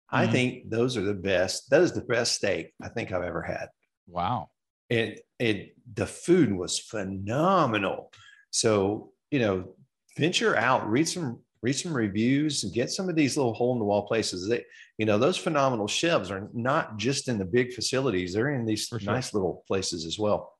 I 0.09 0.27
Mhm. 0.27 0.31
think 0.31 0.69
those 0.69 0.95
are 0.97 1.01
the 1.01 1.13
best. 1.13 1.69
That 1.69 1.81
is 1.81 1.91
the 1.93 2.01
best 2.01 2.33
steak 2.35 2.73
I 2.81 2.89
think 2.89 3.11
I've 3.11 3.23
ever 3.23 3.41
had. 3.41 3.69
Wow. 4.07 4.49
And 4.89 5.19
it 5.39 5.75
the 5.93 6.05
food 6.05 6.53
was 6.53 6.79
phenomenal. 6.79 8.11
So, 8.51 9.13
you 9.31 9.39
know, 9.39 9.75
venture 10.17 10.55
out, 10.55 10.87
read 10.89 11.07
some 11.07 11.42
read 11.63 11.73
some 11.73 11.93
reviews 11.95 12.63
and 12.63 12.73
get 12.73 12.91
some 12.91 13.07
of 13.09 13.15
these 13.15 13.37
little 13.37 13.53
hole 13.53 13.71
in 13.73 13.79
the 13.79 13.85
wall 13.85 14.05
places. 14.05 14.47
They, 14.49 14.63
you 14.97 15.05
know, 15.05 15.17
those 15.17 15.37
phenomenal 15.37 15.87
chefs 15.87 16.29
are 16.29 16.49
not 16.53 16.97
just 16.97 17.29
in 17.29 17.37
the 17.39 17.45
big 17.45 17.73
facilities, 17.73 18.33
they're 18.33 18.51
in 18.53 18.65
these 18.65 18.85
sure. 18.85 18.99
nice 19.01 19.33
little 19.33 19.63
places 19.65 20.05
as 20.05 20.19
well. 20.19 20.53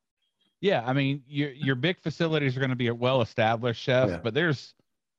Yeah, 0.61 0.81
I 0.85 0.93
mean, 0.93 1.21
your 1.27 1.51
your 1.51 1.75
big 1.75 1.99
facilities 2.01 2.55
are 2.55 2.61
going 2.61 2.69
to 2.69 2.75
be 2.77 2.87
a 2.87 2.95
well 2.95 3.21
established 3.21 3.81
chefs, 3.83 4.11
Yeah. 4.11 4.19
but 4.23 4.33
there's 4.33 4.73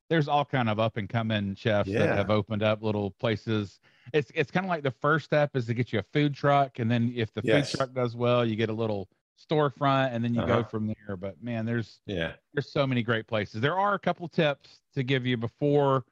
there's 0.09 0.27
all 0.27 0.43
kind 0.45 0.69
of 0.69 0.79
up 0.79 0.97
and 0.97 1.07
coming 1.07 1.55
chefs 1.55 1.89
that 1.91 2.09
have 2.15 2.29
opened 2.31 2.63
up 2.63 2.81
little 2.81 3.11
places. 3.11 3.79
It's 4.11 4.31
it's 4.33 4.49
kind 4.49 4.65
of 4.65 4.71
like 4.71 4.81
the 4.83 4.91
first 4.91 5.25
step 5.25 5.55
is 5.55 5.67
to 5.67 5.75
get 5.75 5.93
you 5.93 5.99
a 5.99 6.03
food 6.13 6.33
truck, 6.33 6.79
and 6.79 6.89
then 6.89 7.13
if 7.15 7.31
the 7.33 7.41
Yes. 7.43 7.71
food 7.71 7.77
truck 7.77 7.93
does 7.93 8.15
well, 8.15 8.43
you 8.43 8.55
get 8.55 8.69
a 8.69 8.73
little 8.73 9.07
storefront, 9.39 10.13
and 10.13 10.23
then 10.23 10.33
you 10.33 10.41
go 10.47 10.59
Uh-huh. 10.59 10.63
from 10.69 10.87
there. 10.87 11.15
But 11.15 11.41
man, 11.43 11.65
there's 11.65 11.99
Yeah. 12.07 12.33
there's 12.55 12.71
so 12.71 12.87
many 12.87 13.03
great 13.03 13.27
places. 13.27 13.61
There 13.61 13.77
are 13.77 13.93
a 13.93 13.99
couple 13.99 14.27
tips 14.27 14.81
to 14.95 15.03
give 15.03 15.25
you 15.25 15.37
before 15.37 16.03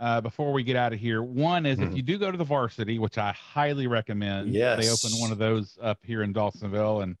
uh, 0.00 0.20
before 0.20 0.52
we 0.52 0.62
get 0.62 0.76
out 0.76 0.92
of 0.92 1.00
here. 1.00 1.24
One 1.24 1.66
is 1.66 1.80
if 1.80 1.88
Mhm. 1.90 1.96
you 1.96 2.02
do 2.02 2.18
go 2.18 2.30
to 2.30 2.38
the 2.38 2.44
varsity, 2.44 3.00
which 3.00 3.18
I 3.18 3.32
highly 3.32 3.88
recommend. 3.88 4.54
Yes. 4.54 4.78
They 4.80 4.88
open 5.08 5.20
one 5.20 5.32
of 5.32 5.38
those 5.38 5.76
up 5.82 5.98
here 6.04 6.22
in 6.22 6.32
Dawsonville, 6.32 7.02
and 7.02 7.16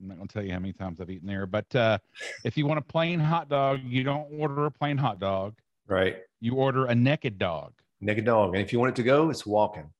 I'm 0.00 0.06
not 0.06 0.18
gonna 0.18 0.28
tell 0.28 0.44
you 0.44 0.52
how 0.52 0.60
many 0.60 0.72
times 0.72 1.00
I've 1.00 1.10
eaten 1.10 1.26
there. 1.26 1.46
But 1.46 1.74
uh, 1.74 1.98
if 2.44 2.56
you 2.56 2.64
want 2.64 2.78
a 2.78 2.82
plain 2.82 3.18
hot 3.18 3.48
dog, 3.48 3.80
you 3.82 4.04
don't 4.04 4.28
order 4.38 4.66
a 4.66 4.70
plain 4.70 4.98
hot 4.98 5.18
dog. 5.18 5.56
Right. 5.88 6.18
You 6.40 6.54
order 6.54 6.86
a 6.86 6.94
naked 6.94 7.38
dog. 7.38 7.72
Naked 8.00 8.24
dog. 8.24 8.54
And 8.54 8.62
if 8.62 8.72
you 8.72 8.78
want 8.78 8.90
it 8.90 8.96
to 8.96 9.02
go, 9.02 9.28
it's 9.30 9.44
walking. 9.44 9.90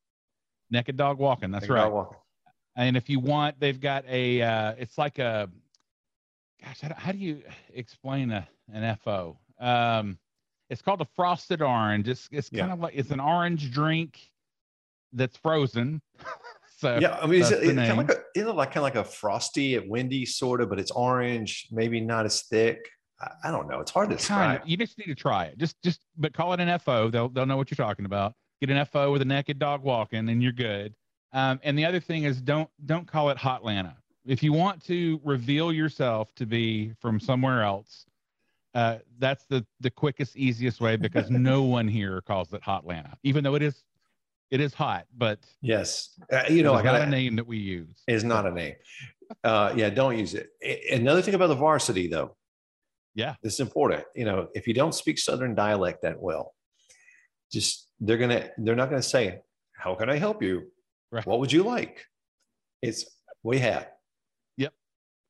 Naked 0.71 0.97
dog 0.97 1.19
walking. 1.19 1.51
That's 1.51 1.63
Naked 1.63 1.75
right. 1.75 1.91
walking. 1.91 2.19
And 2.77 2.97
if 2.97 3.11
you 3.11 3.19
want, 3.19 3.59
they've 3.59 3.81
got 3.81 4.05
a. 4.07 4.41
Uh, 4.43 4.75
it's 4.79 4.97
like 4.97 5.19
a. 5.19 5.51
Gosh, 6.63 6.81
how 6.83 6.89
do, 6.89 6.95
how 6.97 7.11
do 7.13 7.19
you 7.19 7.43
explain 7.75 8.31
a 8.31 8.49
an 8.73 8.97
FO? 9.03 9.39
Um, 9.59 10.19
it's 10.73 10.81
called 10.83 11.03
a 11.03 11.07
frosted 11.15 11.61
orange. 11.61 12.09
It's 12.09 12.29
it's 12.33 12.51
Yeah. 12.51 12.61
kind 12.63 12.73
of 12.73 12.81
like 12.81 12.95
it's 12.97 13.11
an 13.11 13.21
orange 13.21 13.71
drink 13.71 14.19
that's 15.13 15.37
frozen. 15.37 16.01
so 16.79 16.99
Yeah, 16.99 17.19
I 17.23 17.27
mean, 17.27 17.43
it's, 17.43 17.51
the 17.51 17.75
kind 17.75 17.91
of 17.91 17.97
like 17.99 18.11
a, 18.11 18.21
it 18.35 18.47
like 18.47 18.69
kind 18.69 18.79
of 18.79 18.83
like 18.83 18.95
a 18.97 19.05
frosty 19.05 19.77
at 19.77 19.87
Wendy's 19.87 20.37
sort 20.37 20.63
of, 20.63 20.71
but 20.71 20.81
it's 20.81 20.91
orange, 20.91 21.69
maybe 21.71 22.01
not 22.01 22.25
as 22.25 22.43
thick. 22.45 22.89
I, 23.21 23.29
I 23.45 23.51
don't 23.51 23.69
know. 23.69 23.81
It's 23.81 23.91
hard 23.91 24.09
to 24.09 24.15
kind 24.17 24.19
describe. 24.19 24.63
of, 24.63 24.69
you 24.69 24.79
just 24.79 24.99
need 24.99 25.07
to 25.07 25.15
try 25.15 25.45
it. 25.45 25.59
Just 25.59 25.77
just 25.83 26.01
but 26.17 26.33
call 26.33 26.55
it 26.55 26.61
an 26.61 26.79
FO. 26.79 27.11
They'll 27.11 27.29
they'll 27.29 27.47
know 27.47 27.59
what 27.59 27.71
you're 27.71 27.77
talking 27.87 28.07
about. 28.07 28.33
Get 28.61 28.71
an 28.71 28.85
FO 28.87 29.13
with 29.13 29.21
a 29.21 29.27
naked 29.27 29.59
dog 29.59 29.83
walking, 29.83 30.29
and 30.31 30.43
you're 30.43 30.53
good. 30.53 30.95
Um, 31.35 31.61
and 31.63 31.79
the 31.79 31.85
other 31.85 32.01
thing 32.01 32.25
is 32.25 32.41
don't 32.41 32.71
don't 32.87 33.07
call 33.07 33.29
it 33.29 33.37
Hot 33.37 33.63
Hotlanta. 33.63 33.95
If 34.25 34.43
you 34.43 34.53
want 34.53 34.83
to 34.87 35.21
reveal 35.25 35.73
yourself 35.73 36.33
to 36.37 36.47
be 36.47 36.93
from 37.01 37.19
somewhere 37.21 37.63
else, 37.63 38.07
uh, 38.75 38.99
that's 39.19 39.45
the 39.45 39.65
the 39.81 39.91
quickest, 39.91 40.37
easiest 40.37 40.81
way 40.81 40.97
because 40.97 41.31
no 41.31 41.63
one 41.63 41.89
here 41.89 42.21
calls 42.23 42.53
it 42.53 42.63
Hotlanta, 42.63 43.15
even 43.23 43.45
though 43.45 43.55
it 43.55 43.63
is 43.63 43.83
it 44.51 44.61
is 44.61 44.75
hot, 44.75 45.07
but 45.17 45.41
Yes, 45.61 46.19
uh, 46.33 46.43
you 46.49 46.63
know, 46.63 46.75
I 46.75 46.83
got 46.83 47.01
a 47.01 47.07
name 47.07 47.37
that 47.37 47.47
we 47.47 47.59
use. 47.59 48.03
Is 48.07 48.25
not 48.25 48.47
a 48.47 48.51
name. 48.51 48.75
Uh, 49.43 49.73
yeah, 49.75 49.89
don't 49.89 50.19
use 50.19 50.35
it. 50.35 50.51
Another 50.93 51.23
thing 51.23 51.35
about 51.35 51.47
the 51.47 51.55
varsity, 51.55 52.07
though, 52.07 52.37
Yeah, 53.15 53.35
this 53.43 53.55
is 53.55 53.61
important. 53.61 54.05
You 54.15 54.27
know, 54.27 54.49
if 54.55 54.67
you 54.67 54.75
don't 54.75 54.95
speak 54.95 55.19
Southern 55.19 55.55
dialect 55.55 56.03
that 56.03 56.21
well, 56.21 56.55
just 57.51 57.89
they're 58.01 58.19
gonna 58.19 58.51
they're 58.59 58.77
not 58.77 58.91
gonna 58.91 59.03
say, 59.03 59.41
"How 59.73 59.95
can 59.95 60.11
I 60.11 60.17
help 60.17 60.43
you? 60.43 60.71
Right. 61.11 61.27
What 61.27 61.41
would 61.41 61.53
you 61.53 61.63
like?" 61.63 62.05
It's 62.83 63.07
what 63.43 63.53
do 63.53 63.59
you 63.59 63.65
have? 63.65 63.89
Yep. 64.57 64.73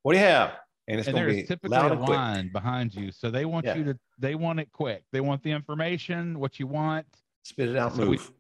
What 0.03 0.13
do 0.15 0.19
you 0.19 0.25
have? 0.25 0.57
And 0.93 1.01
it's 1.01 1.09
and 1.09 1.17
gonna 1.17 1.27
there's 1.27 1.43
be 1.43 1.47
typically 1.47 1.77
loud 1.77 1.93
a 1.93 1.97
quick. 1.97 2.09
line 2.11 2.49
behind 2.53 2.95
you, 2.95 3.11
so 3.11 3.31
they 3.31 3.45
want 3.45 3.67
Yeah. 3.67 3.77
you 3.77 3.85
to 3.85 3.99
they 4.19 4.35
want 4.35 4.61
it 4.61 4.71
quick. 4.73 5.03
They 5.11 5.21
want 5.21 5.43
the 5.43 5.51
information, 5.51 6.39
what 6.39 6.61
you 6.61 6.67
want. 6.67 7.07
Spit 7.43 7.69
it 7.71 7.77
out, 7.77 7.95
So 7.97 8.03
we- 8.03 8.17
move. 8.19 8.31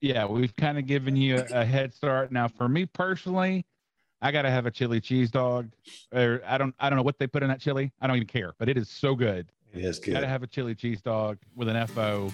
yeah, 0.00 0.26
we've 0.26 0.54
kind 0.56 0.76
of 0.78 0.86
given 0.86 1.16
you 1.16 1.36
a, 1.36 1.60
a 1.60 1.64
head 1.64 1.94
start. 1.94 2.30
Now, 2.32 2.48
for 2.48 2.68
me 2.68 2.84
personally, 2.86 3.64
I 4.20 4.32
gotta 4.32 4.50
have 4.50 4.66
a 4.66 4.70
chili 4.70 5.00
cheese 5.00 5.30
dog. 5.30 5.70
Or 6.12 6.42
I 6.46 6.58
don't, 6.58 6.74
I 6.78 6.90
don't 6.90 6.96
know 6.98 7.02
what 7.02 7.18
they 7.18 7.26
put 7.26 7.42
in 7.42 7.48
that 7.48 7.60
chili. 7.60 7.90
I 8.00 8.06
don't 8.06 8.16
even 8.16 8.28
care, 8.28 8.52
but 8.58 8.68
it 8.68 8.76
is 8.76 8.88
so 8.90 9.14
good. 9.14 9.50
It 9.72 9.84
is 9.84 9.98
good. 9.98 10.12
Gotta 10.12 10.26
have 10.26 10.42
a 10.42 10.46
chili 10.46 10.74
cheese 10.74 11.00
dog 11.00 11.38
with 11.54 11.68
an 11.68 11.86
FO. 11.86 12.30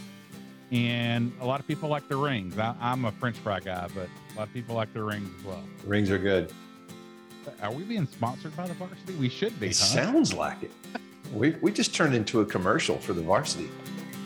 And 0.73 1.33
a 1.41 1.47
lot 1.47 1.61
of 1.61 1.69
people 1.69 1.89
like 1.89 2.09
the 2.09 2.17
rings. 2.17 2.59
I, 2.59 2.75
I'm 2.81 3.05
a 3.05 3.13
French 3.13 3.37
fry 3.37 3.61
guy, 3.61 3.87
but 3.95 4.09
a 4.35 4.39
lot 4.39 4.49
of 4.49 4.53
people 4.55 4.75
like 4.75 4.93
the 4.93 5.03
rings 5.03 5.29
as 5.39 5.45
well. 5.45 5.63
Rings 5.85 6.11
are 6.11 6.19
good. 6.19 6.51
Are 7.63 7.73
we 7.73 7.85
being 7.85 8.07
sponsored 8.07 8.57
by 8.57 8.67
the 8.67 8.75
varsity? 8.75 9.15
We 9.15 9.29
should 9.29 9.59
be. 9.59 9.67
It 9.67 9.79
huh? 9.79 9.85
sounds 9.87 10.33
like 10.35 10.63
it. 10.63 10.71
We 11.33 11.51
we 11.63 11.73
just 11.73 11.95
turned 11.95 12.15
into 12.15 12.41
a 12.41 12.47
commercial 12.47 12.99
for 12.99 13.13
the 13.13 13.23
varsity. 13.23 13.69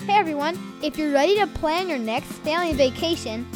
Hey 0.06 0.14
everyone, 0.14 0.58
if 0.82 0.98
you're 0.98 1.12
ready 1.12 1.36
to 1.36 1.46
plan 1.46 1.88
your 1.88 1.98
next 1.98 2.32
family 2.44 2.72
vacation, 2.72 3.46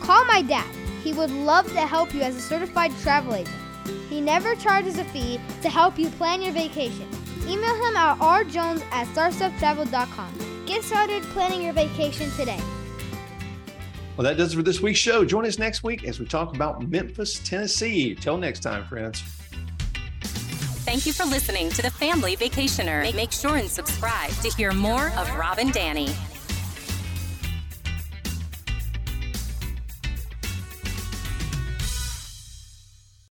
call 0.00 0.24
my 0.24 0.42
dad. 0.42 0.72
He 1.02 1.12
would 1.12 1.30
love 1.30 1.66
to 1.72 1.80
help 1.80 2.14
you 2.14 2.22
as 2.22 2.36
a 2.36 2.40
certified 2.40 2.92
travel 3.02 3.34
agent. 3.34 3.56
He 4.08 4.20
never 4.20 4.54
charges 4.56 4.98
a 4.98 5.04
fee 5.04 5.40
to 5.62 5.70
help 5.70 5.98
you 5.98 6.08
plan 6.10 6.42
your 6.42 6.52
vacation. 6.52 7.08
Email 7.48 7.74
him 7.74 7.96
at 7.96 8.18
rjones 8.18 8.82
at 8.90 9.06
starsteptravel.com. 9.08 10.64
Get 10.66 10.82
started 10.82 11.22
planning 11.24 11.62
your 11.62 11.72
vacation 11.72 12.30
today. 12.32 12.60
Well, 14.16 14.24
that 14.24 14.38
does 14.38 14.54
it 14.54 14.56
for 14.56 14.62
this 14.62 14.80
week's 14.80 14.98
show. 14.98 15.24
Join 15.24 15.44
us 15.44 15.58
next 15.58 15.82
week 15.82 16.04
as 16.04 16.18
we 16.18 16.24
talk 16.24 16.54
about 16.54 16.88
Memphis, 16.88 17.38
Tennessee. 17.44 18.14
Till 18.14 18.38
next 18.38 18.60
time, 18.60 18.86
friends. 18.86 19.22
Thank 20.86 21.04
you 21.04 21.12
for 21.12 21.24
listening 21.24 21.68
to 21.70 21.82
the 21.82 21.90
Family 21.90 22.36
Vacationer. 22.36 23.14
Make, 23.14 23.32
sure 23.32 23.56
and 23.56 23.68
subscribe 23.68 24.30
to 24.30 24.48
hear 24.50 24.72
more 24.72 25.08
of 25.18 25.28
Rob 25.36 25.58
and 25.58 25.72
Danny. 25.72 26.08